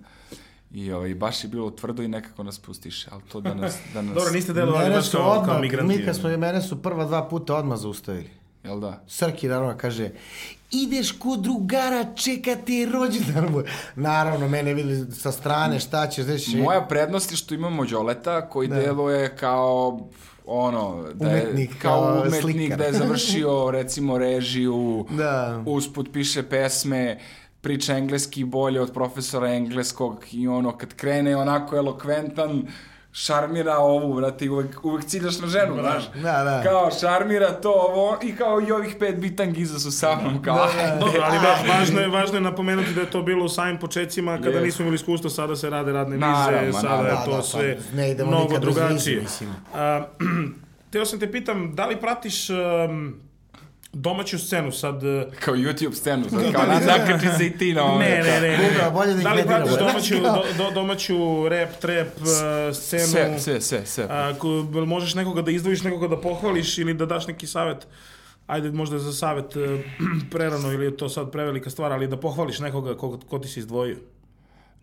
[0.73, 3.79] I ovaj, baš je bilo tvrdo i nekako nas pustiše, ali to da nas...
[3.95, 5.97] Da nas Dobro, niste delovali baš kao, odmah, kao migranti.
[5.97, 8.31] mi kad smo, mene su prva dva puta odmah zaustavili.
[8.67, 9.03] Jel da?
[9.09, 10.11] Srki naravno kaže,
[10.73, 13.65] ideš kod drugara, čeka ti rođendan moj.
[13.97, 16.57] Naravno, mene vidi sa strane, šta ćeš, reći.
[16.57, 18.75] Moja prednost je što imamo Đoleta koji Da.
[18.75, 20.01] deluje kao
[20.47, 22.79] ono, da je, Umetnik, kao kao umetnik, slikar.
[22.79, 25.63] da je završio recimo režiju, Da.
[25.67, 27.19] usput piše pesme,
[27.61, 32.67] priča engleski bolje od profesora engleskog i ono, kad krene onako elokventan,
[33.17, 36.05] šarmira ovu, brate, i uvek, uvek ciljaš na ženu, znaš.
[36.15, 36.63] Da, da.
[36.63, 40.99] Kao, šarmira to, ovo, i kao i ovih pet bitangiza su sa mnom, kao, ajde.
[41.01, 44.37] Dobro, ali da, važno je, važno je napomenuti da je to bilo u samim početcima
[44.37, 44.65] kada Jest.
[44.65, 47.09] nismo imali iskustva, sada se rade radne vize, Naravno, sada naravno.
[47.09, 49.21] je Da, to da, pa sve ne idemo mnogo drugačije.
[49.21, 49.51] mislim.
[49.75, 50.03] A,
[50.91, 53.21] teo sam te pitam, da li pratiš um,
[54.01, 55.03] domaću scenu sad?
[55.03, 58.05] uh, Kao YouTube scenu, sad, kao, na, nakači se i ti na ove.
[58.05, 58.91] Ne, ne, ne.
[58.93, 63.07] Bolje da ih Da li pratiš domaću, do, do, domaću rap, trap uh, scenu?
[63.07, 64.09] Sve, sve, sve, sve.
[64.75, 67.87] Jel možeš nekoga da izdvojiš, nekoga da pohvališ ili da daš neki savet?
[68.47, 69.63] Ajde, možda za savet uh,
[70.33, 73.61] prerano ili je to sad prevelika stvar, ali da pohvališ nekoga ko, ko ti se
[73.61, 73.97] izdvojio.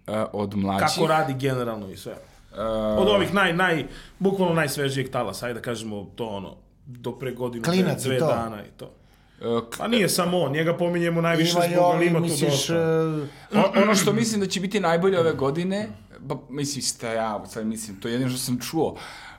[0.07, 0.87] E, od mlađih.
[0.87, 2.13] Kako radi generalno i sve.
[2.57, 2.61] e,
[2.97, 3.85] Od ovih naj, naj,
[4.19, 6.55] bukvalno najsvežijeg talasa, ajde da kažemo to ono,
[6.85, 8.91] do pre godinu, Klinac dve, dve dana i to.
[9.43, 12.51] E, k- Pa nije samo on, njega pominjemo najviše Ima zbog, ali ima tu misliš,
[12.51, 12.73] dosta.
[13.51, 15.87] e, O- ono što mislim da će biti najbolje ove godine,
[16.19, 18.95] ba, mislim, šta ja, sad mislim, to je jedino što sam čuo,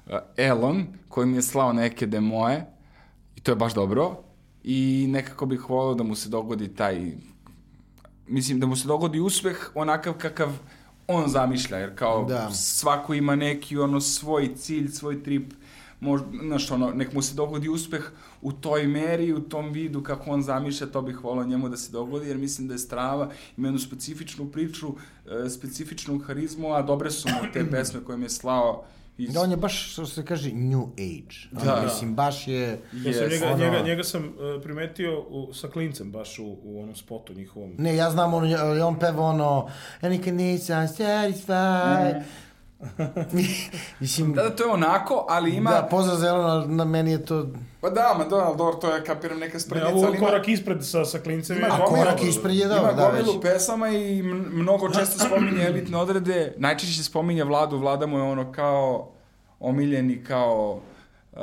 [0.07, 2.67] uh, Elon, koji mi je slao neke demoje,
[3.37, 4.17] i to je baš dobro,
[4.65, 7.13] i nekako bih volio da mu se dogodi taj,
[8.27, 10.49] mislim, da mu se dogodi uspeh onakav kakav
[11.09, 12.51] on zamišlja, jer kao Da.
[12.51, 15.53] svako ima neki ono svoj cilj, svoj trip,
[16.05, 18.11] možda, znaš, ono, nek mu se dogodi uspeh
[18.43, 21.93] u toj meri, u tom vidu kako on zamišlja, to bih volao njemu da se
[21.93, 24.87] dogodi, jer mislim da je Strava ima jednu specifičnu priču,
[25.47, 28.85] e, specifičnu harizmu, a dobre su mu te pesme koje mi je slao
[29.19, 29.33] iz...
[29.33, 31.65] Da, on je baš, što se kaže, new age.
[31.65, 31.83] Da.
[31.85, 32.81] Mislim, baš je...
[32.95, 33.31] Ja sam Yes.
[33.31, 34.33] njega, ono- njega, njega sam uh,
[34.63, 37.75] primetio u, sa klincem baš u, u onom spotu njihovom.
[37.79, 38.45] Ne, ja znam, on,
[38.83, 39.69] on peva ono,
[40.03, 42.17] ja nikad nisam satisfied.
[44.01, 45.71] mislim, Da, da, to je onako, ali ima...
[45.71, 47.47] da, pozdrav za Elona, na meni je to...
[47.81, 50.27] Pa da, ma dobro, dobro, to je, kapiram, neka Ne, sprednica, ovo ali ima...
[50.27, 51.61] korak ispred sa, sa klincem je...
[51.61, 53.43] Ima A gomilu- korak ispred je Ima dobro, da, gomilu već.
[53.43, 56.55] pesama i mnogo često spominje elitne odrede.
[56.57, 57.79] Najčešće se spominje Vladu.
[57.79, 59.11] Vlada mu je ono kao
[59.61, 60.81] omiljeni, kao...
[61.33, 61.41] Uh,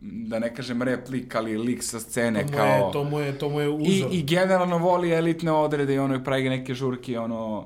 [0.00, 2.66] da ne kažem replik, ali lik sa scene, To mu, kao...
[2.66, 4.08] je, to, mu je, to mu je I, uzor.
[4.12, 7.64] I generalno voli elitne odrede i ono pravi neke žurke, ono...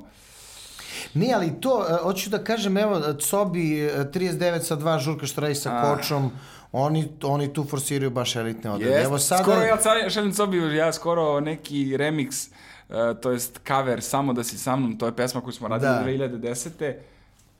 [1.15, 5.41] Ne, ali to, e, hoću da kažem, evo, Cobi e, 39 sa dva žurka što
[5.41, 5.83] radi sa A.
[5.83, 6.31] Kočom,
[6.73, 8.93] oni, oni tu forsiraju baš elitne odrede.
[8.93, 9.07] Jest.
[9.07, 9.43] Evo sada...
[9.43, 12.49] Skoro ja šalim sobi, ja skoro neki remix,
[12.89, 16.19] uh, to jest cover Samo da si sa mnom, to je pesma koju smo radili
[16.19, 16.29] Da.
[16.29, 16.95] 2010.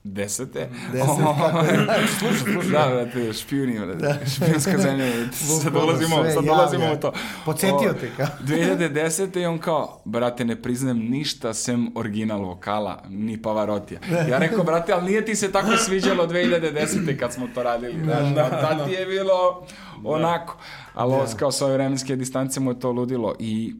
[0.03, 0.69] Desete?
[0.91, 1.87] Deset, kako je,
[2.19, 2.71] slušaj, slušaj.
[2.71, 6.97] Da, brate, špijuni, brate, špijunska zemlja, brate, sad dolazimo, sve sad dolazimo javlja.
[6.97, 7.13] u to.
[7.45, 8.25] Podsjetio te kao.
[8.47, 9.41] 2010.
[9.41, 13.99] i on kao, brate, ne priznajem ništa sem original vokala, ni Pavarotija.
[14.29, 17.19] Ja rekao, brate, ali nije ti se tako sviđalo 2010.
[17.19, 19.65] kad smo to radili, znaš, da, tad ti je bilo
[20.03, 20.57] onako.
[20.93, 23.75] Ali ovo, kao s ove vremenske distance mu je to ludilo i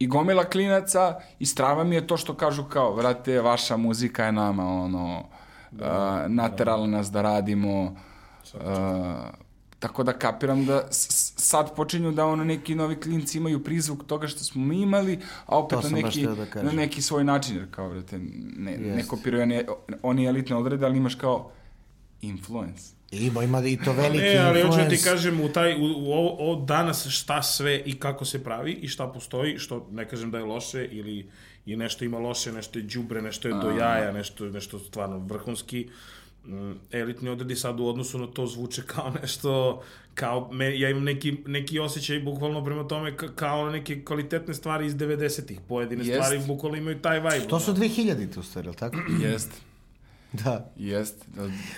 [0.00, 4.32] I gomila klinaca i strava mi je to što kažu kao, vrate, vaša muzika je
[4.32, 5.28] nama, ono,
[5.72, 5.78] uh,
[6.28, 8.60] naterala nas da radimo, uh,
[9.78, 14.44] tako da kapiram da sad počinju da ono neki novi klinci imaju prizvuk toga što
[14.44, 18.18] smo mi imali, a opet na neki, da na neki svoj način, jer kao, vrate,
[18.56, 19.64] ne, ne kopiraju oni,
[20.02, 21.50] oni elitne odrede, ali imaš kao
[22.20, 23.00] influence.
[23.10, 25.10] Ima, ima i to veliki Ne, ali hoću da ti influence.
[25.10, 28.88] kažem u, taj, u, u ovo, ovo danas šta sve i kako se pravi i
[28.88, 31.30] šta postoji, što ne kažem da je loše ili
[31.66, 35.88] i nešto ima loše, nešto je đubre, nešto je do jaja, nešto, nešto stvarno vrhunski.
[36.46, 39.82] Mm, elitni odredi sad u odnosu na to zvuče kao nešto
[40.14, 44.86] kao me, ja imam neki, neki osjećaj bukvalno prema tome ka- kao neke kvalitetne stvari
[44.86, 45.60] iz 90-ih.
[45.60, 46.14] Pojedine Jest.
[46.14, 47.48] stvari bukvalno imaju taj vibe.
[47.48, 48.96] To su 2000-te u stvari, tako?
[49.24, 49.50] Jest,
[50.34, 50.70] Da.
[50.76, 51.24] jest.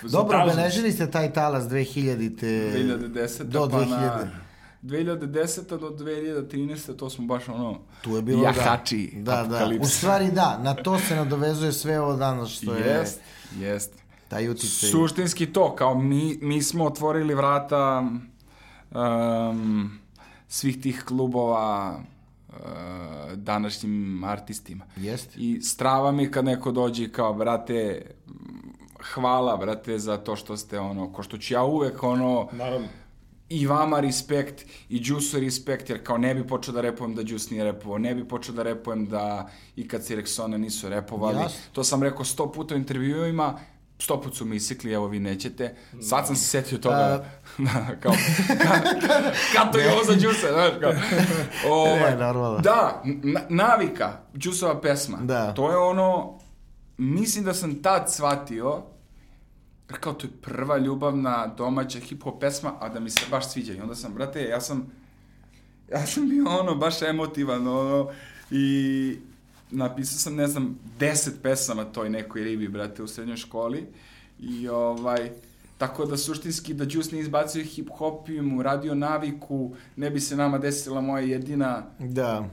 [0.03, 0.53] Dobro, thousands.
[0.53, 2.45] obeležili ste taj talas 2000-te.
[2.75, 3.43] 2010.
[3.43, 3.89] Do pa 2000.
[3.89, 4.29] na
[4.83, 5.77] 2010.
[5.77, 6.97] do 2013.
[6.97, 9.43] to smo baš ono Tu je bilo, jahači da.
[9.43, 9.69] Da, da.
[9.81, 13.21] U stvari da, na to se nadovezuje sve ovo danas što je Jest,
[13.59, 13.93] jest.
[14.27, 14.89] taj uticaj.
[14.89, 18.03] Suštinski to, kao mi, mi smo otvorili vrata
[18.91, 19.99] um,
[20.47, 21.99] svih tih klubova
[22.49, 22.55] uh,
[23.35, 24.85] današnjim artistima.
[24.95, 25.29] Jest.
[25.37, 28.05] I strava mi kad neko dođe i kao, brate,
[29.13, 32.87] hvala, brate, za to što ste ono, ko što ću ja uvek ono, Naravno.
[33.53, 34.55] I vama respekt,
[34.89, 38.15] i Đusu respekt, jer kao ne bi počeo da repujem da Đus nije repovao, ne
[38.15, 41.37] bi počeo da repujem da i kad si Rexona nisu repovali.
[41.37, 41.59] Jasno.
[41.71, 43.59] To sam rekao sto puta u intervjuima,
[43.99, 45.75] sto put su mi isikli, evo vi nećete.
[46.01, 47.25] Sad sam se setio toga,
[47.57, 47.65] da,
[48.01, 48.11] kao,
[48.47, 48.81] ka,
[49.53, 50.91] kad to je ovo za Đusa, znaš, kao.
[51.67, 52.59] Ovaj, Ne, normalno.
[52.59, 55.53] Da, na- navika, Đusova pesma, Da.
[55.53, 56.39] to je ono,
[56.97, 58.81] mislim da sam tad shvatio,
[59.87, 63.73] kao to je prva ljubavna domaća hip-hop pesma, a da mi se baš sviđa.
[63.73, 64.91] I onda sam, brate, ja sam,
[65.91, 68.09] ja sam bio ono, baš emotivan, ono,
[68.51, 69.17] I
[69.71, 73.85] napisao sam, ne znam, deset pesama toj nekoj ribi, brate, u srednjoj školi.
[74.39, 75.31] I ovaj,
[75.77, 80.35] tako da suštinski da Juice ne izbacio hip-hop i mu radio naviku, ne bi se
[80.35, 82.49] nama desila moja jedina Da.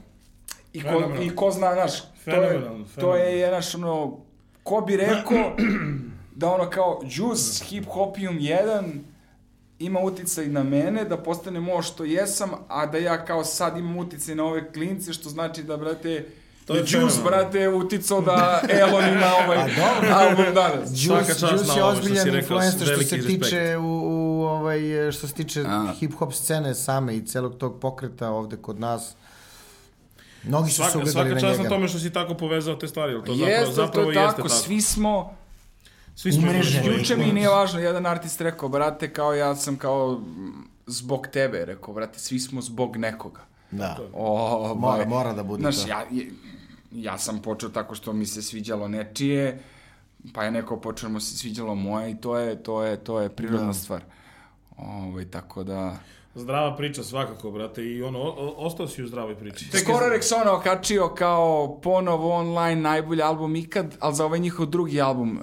[0.73, 1.23] I ko.
[1.23, 4.19] I ko zna, znaš, to je, to je, jednaš, ono,
[4.63, 5.57] ko bi rekao
[6.41, 8.83] da ono kao Juice, Hip Hopium 1
[9.79, 13.97] ima uticaj na mene, da postanem ovo što jesam, a da ja kao sad imam
[13.99, 16.27] uticaj na ove klince, što znači da, brate,
[16.67, 20.15] To je Juice, brate, uticao da Elon ima ovaj A dobro.
[20.15, 20.91] album danas.
[20.97, 23.27] Svaka Juice, Juice na je ozbiljan influencer što se respekt.
[23.27, 24.81] tiče u, u ovaj
[25.13, 25.93] što se tiče A.
[25.93, 29.15] hip hop scene same i celog tog pokreta ovde kod nas.
[30.43, 31.75] Mnogi su se Svaka, ugledali svaka na čast na njega.
[31.75, 34.37] tome što si tako povezao te stvari, jer to zapravo, Jeste, zapravo to je jeste
[34.37, 34.61] tako, tako.
[34.61, 35.37] svi smo,
[36.21, 36.87] Svi smo umreženi.
[36.89, 40.21] Juče mi nije važno, jedan artist rekao, brate, kao ja sam kao
[40.87, 43.41] zbog tebe, rekao, brate, svi smo zbog nekoga.
[43.71, 43.99] Da.
[44.13, 44.35] O,
[44.75, 45.89] Mora, ovaj, mora da bude Znaš, to.
[45.89, 46.05] ja,
[46.93, 49.63] ja sam počeo tako što mi se sviđalo nečije,
[50.35, 53.21] pa je neko počeo da mu se sviđalo moje i to je, to je, to
[53.21, 53.73] je prirodna Da.
[53.73, 54.03] stvar.
[54.77, 55.97] Ovaj, tako da...
[56.35, 59.71] Zdrava priča svakako, brate, i ono, o- ostao si u zdravoj priči.
[59.79, 65.01] Skoro je Rexona okačio kao ponovo online najbolji album ikad, ali za ovaj njihov drugi
[65.01, 65.43] album, uh,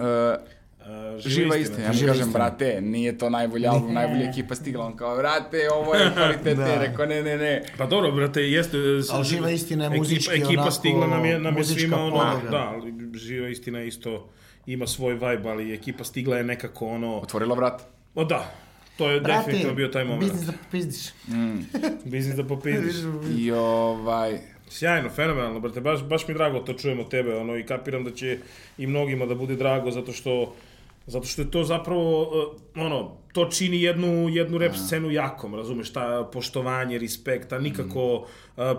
[1.18, 2.40] Uh, Živa istina, ja mu Živa kažem, istina.
[2.40, 6.76] brate, nije to najbolji album, najbolja ekipa stigla, on kao, brate, ovo je kvalitet, Da.
[6.78, 7.64] rekao, ne, ne, ne.
[7.78, 8.78] Pa dobro, brate, jeste...
[8.78, 11.98] s- Ali živa istina je ekipa- muzički Ekipa onako, stigla nam je, nam je svima
[11.98, 12.12] ono...
[12.12, 12.50] podloga.
[12.50, 14.30] Da, ali živa istina isto
[14.66, 17.18] ima svoj vibe, ali ekipa stigla je nekako ono...
[17.18, 17.82] Otvorila vrat.
[18.16, 18.52] O da,
[18.98, 20.24] to je definitivno bio taj moment.
[20.24, 21.12] biznis da popizdiš.
[22.06, 22.96] Biznis da popizdiš.
[23.38, 24.38] I ovaj...
[24.70, 28.12] Sjajno, fenomenalno, brate, baš, baš mi drago to čujem od tebe, ono, i kapiram da
[28.12, 28.38] će
[28.78, 30.56] i mnogima da bude drago, zato što
[31.08, 35.94] Zato što je to zapravo, uh, ono, to čini jednu, jednu rap scenu jakom, razumeš,
[35.94, 38.26] ta poštovanje, respekta, nikako uh,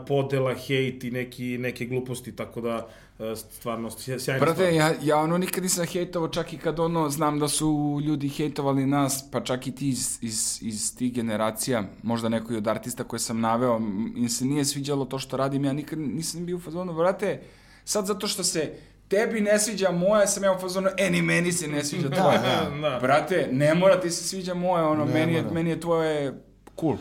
[0.07, 2.87] podela, hejt i neki, neke gluposti, tako da,
[3.18, 7.11] uh, stvarno, sj- sjajna Brate, ja, ja ono nikad nisam hejtovao, čak i kad ono,
[7.11, 11.85] znam da su ljudi hejtovali nas, pa čak i ti iz, iz, iz tih generacija,
[12.03, 13.81] možda neko i od artista koje sam naveo,
[14.16, 17.41] im se nije sviđalo to što radim, ja nikad nisam bio u fazonu, brate,
[17.85, 18.72] sad zato što se
[19.09, 22.39] tebi ne sviđa moje, sam ja u fazonu, e, ni meni se ne sviđa tvoje.
[22.39, 22.99] da, da.
[23.01, 25.55] Brate, ne mora ti se sviđa moje, ono, Ne meni je, mora.
[25.55, 26.43] meni je tvoje
[26.81, 26.97] cool.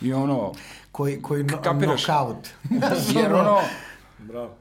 [0.00, 0.52] I ono,
[0.92, 2.04] Koji, koji no, Kapiraš?
[2.04, 2.48] knockout.
[3.16, 3.58] jer ono,
[4.18, 4.54] Bravo.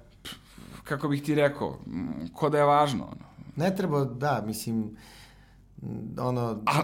[0.84, 1.80] kako bih ti rekao,
[2.34, 3.26] ko da je važno, ono.
[3.56, 4.98] Ne treba, da, mislim,
[6.18, 6.82] ono, A,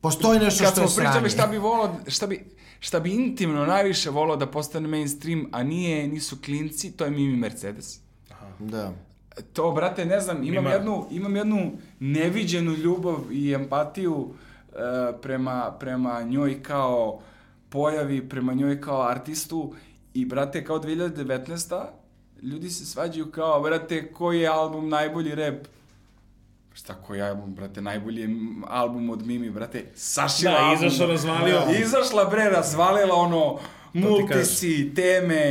[0.00, 1.28] postoji nešto kad što je smo pričali sranje.
[1.28, 2.44] šta bi volao, šta bi,
[2.80, 7.36] šta bi intimno najviše volao da postane mainstream, a nije, nisu klinci, to je Mimi
[7.36, 8.00] Mercedes.
[8.58, 8.92] Da.
[9.52, 11.70] To, brate, ne znam, imam, Ima- jednu, imam jednu
[12.00, 14.28] neviđenu ljubav i empatiju
[14.68, 14.76] e,
[15.22, 17.20] prema, prema njoj kao
[17.68, 19.74] pojavi, prema njoj kao artistu
[20.14, 21.84] i, brate, kao 2019.
[22.42, 25.54] ljudi se svađaju kao, brate, koji je album najbolji rap?
[26.74, 28.28] Šta koji album, brate, najbolji je
[28.66, 30.86] album od Mimi, brate, Sašila Da, album.
[30.86, 31.60] izašao, razvalio.
[31.60, 31.72] Da.
[31.72, 33.58] Izašla, bre, razvalila ono,
[33.92, 35.44] ti multisi, teme,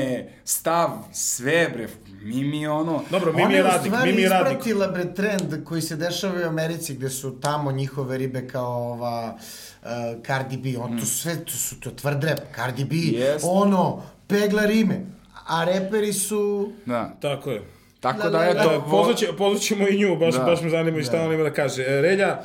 [0.44, 1.88] stav, sve, bre,
[2.26, 3.02] Mimi ono...
[3.10, 4.52] Dobro, Mimi Ona je je u radnik, stvari Mimi je radnik.
[4.52, 9.36] ispratila bre trend koji se dešava u Americi gde su tamo njihove ribe kao ova
[9.82, 9.88] uh,
[10.26, 13.46] Cardi B, on to sve, to su to tvrd rap, Cardi B, Jest.
[13.48, 15.06] ono, pegla rime,
[15.48, 16.72] a reperi su...
[16.86, 17.14] Da.
[17.20, 17.62] Tako je.
[18.00, 20.44] Tako da, eto, vo- pozvaće, pozvaćemo i nju, baš, Da.
[20.44, 21.84] baš me zanima i šta ona ima da kaže.
[21.84, 22.40] E, Relja,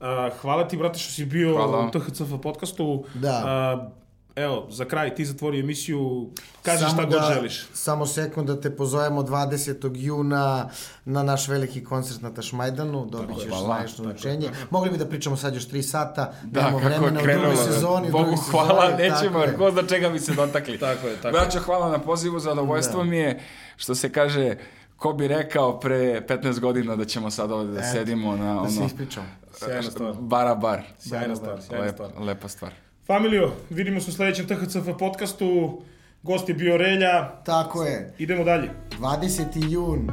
[0.00, 1.86] a, hvala ti, brate, što si bio Hvala.
[1.86, 3.04] u THCF podcastu.
[3.14, 3.42] Da.
[3.46, 3.88] A,
[4.36, 6.30] evo, za kraj, ti zatvori emisiju,
[6.62, 7.66] kaži Samo šta da, god želiš.
[7.72, 9.90] Samo sekund da te pozovemo 20.
[9.94, 10.68] juna
[11.04, 13.68] na naš veliki koncert na Tašmajdanu, dobit ćeš Hvala.
[13.68, 14.50] naješno učenje.
[14.70, 18.10] Mogli bi da pričamo sad još 3 sata, Da, nemamo je vremena u drugoj sezoni.
[18.10, 19.56] Bogu drugoj hvala, sezoni, nećemo, tako jer je.
[19.56, 20.78] ko zna čega bi se dotakli.
[20.86, 21.32] Tako je, tako je.
[21.32, 23.04] Braćo, hvala na pozivu, zadovoljstvo Da.
[23.04, 23.40] mi je,
[23.76, 24.54] što se kaže,
[24.96, 28.68] ko bi rekao pre 15 godina da ćemo sad ovde da Eto, sedimo na Da
[28.68, 29.26] se ono, ispričamo.
[29.54, 30.12] Sjajna stvar.
[30.12, 30.82] bara bar.
[30.98, 32.10] Sjajna stvar, sjajna stvar.
[32.18, 32.85] lepa stvar.
[33.06, 35.80] Familijo, vidimo se u sledećem THCF podcastu.
[36.22, 37.28] Gost je bio Relja.
[37.44, 38.14] Tako je.
[38.18, 38.70] Idemo dalje.
[39.00, 39.70] 20.
[39.70, 40.10] jun.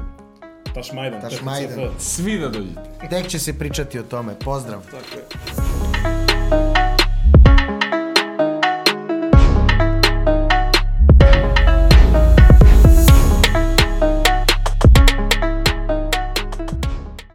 [0.73, 1.21] Tašmajdan.
[1.21, 1.89] Tašmajdan.
[1.99, 2.81] Svi da dođete.
[3.09, 4.35] Tek će se pričati o tome.
[4.39, 4.81] Pozdrav.
[4.81, 5.82] Tako je.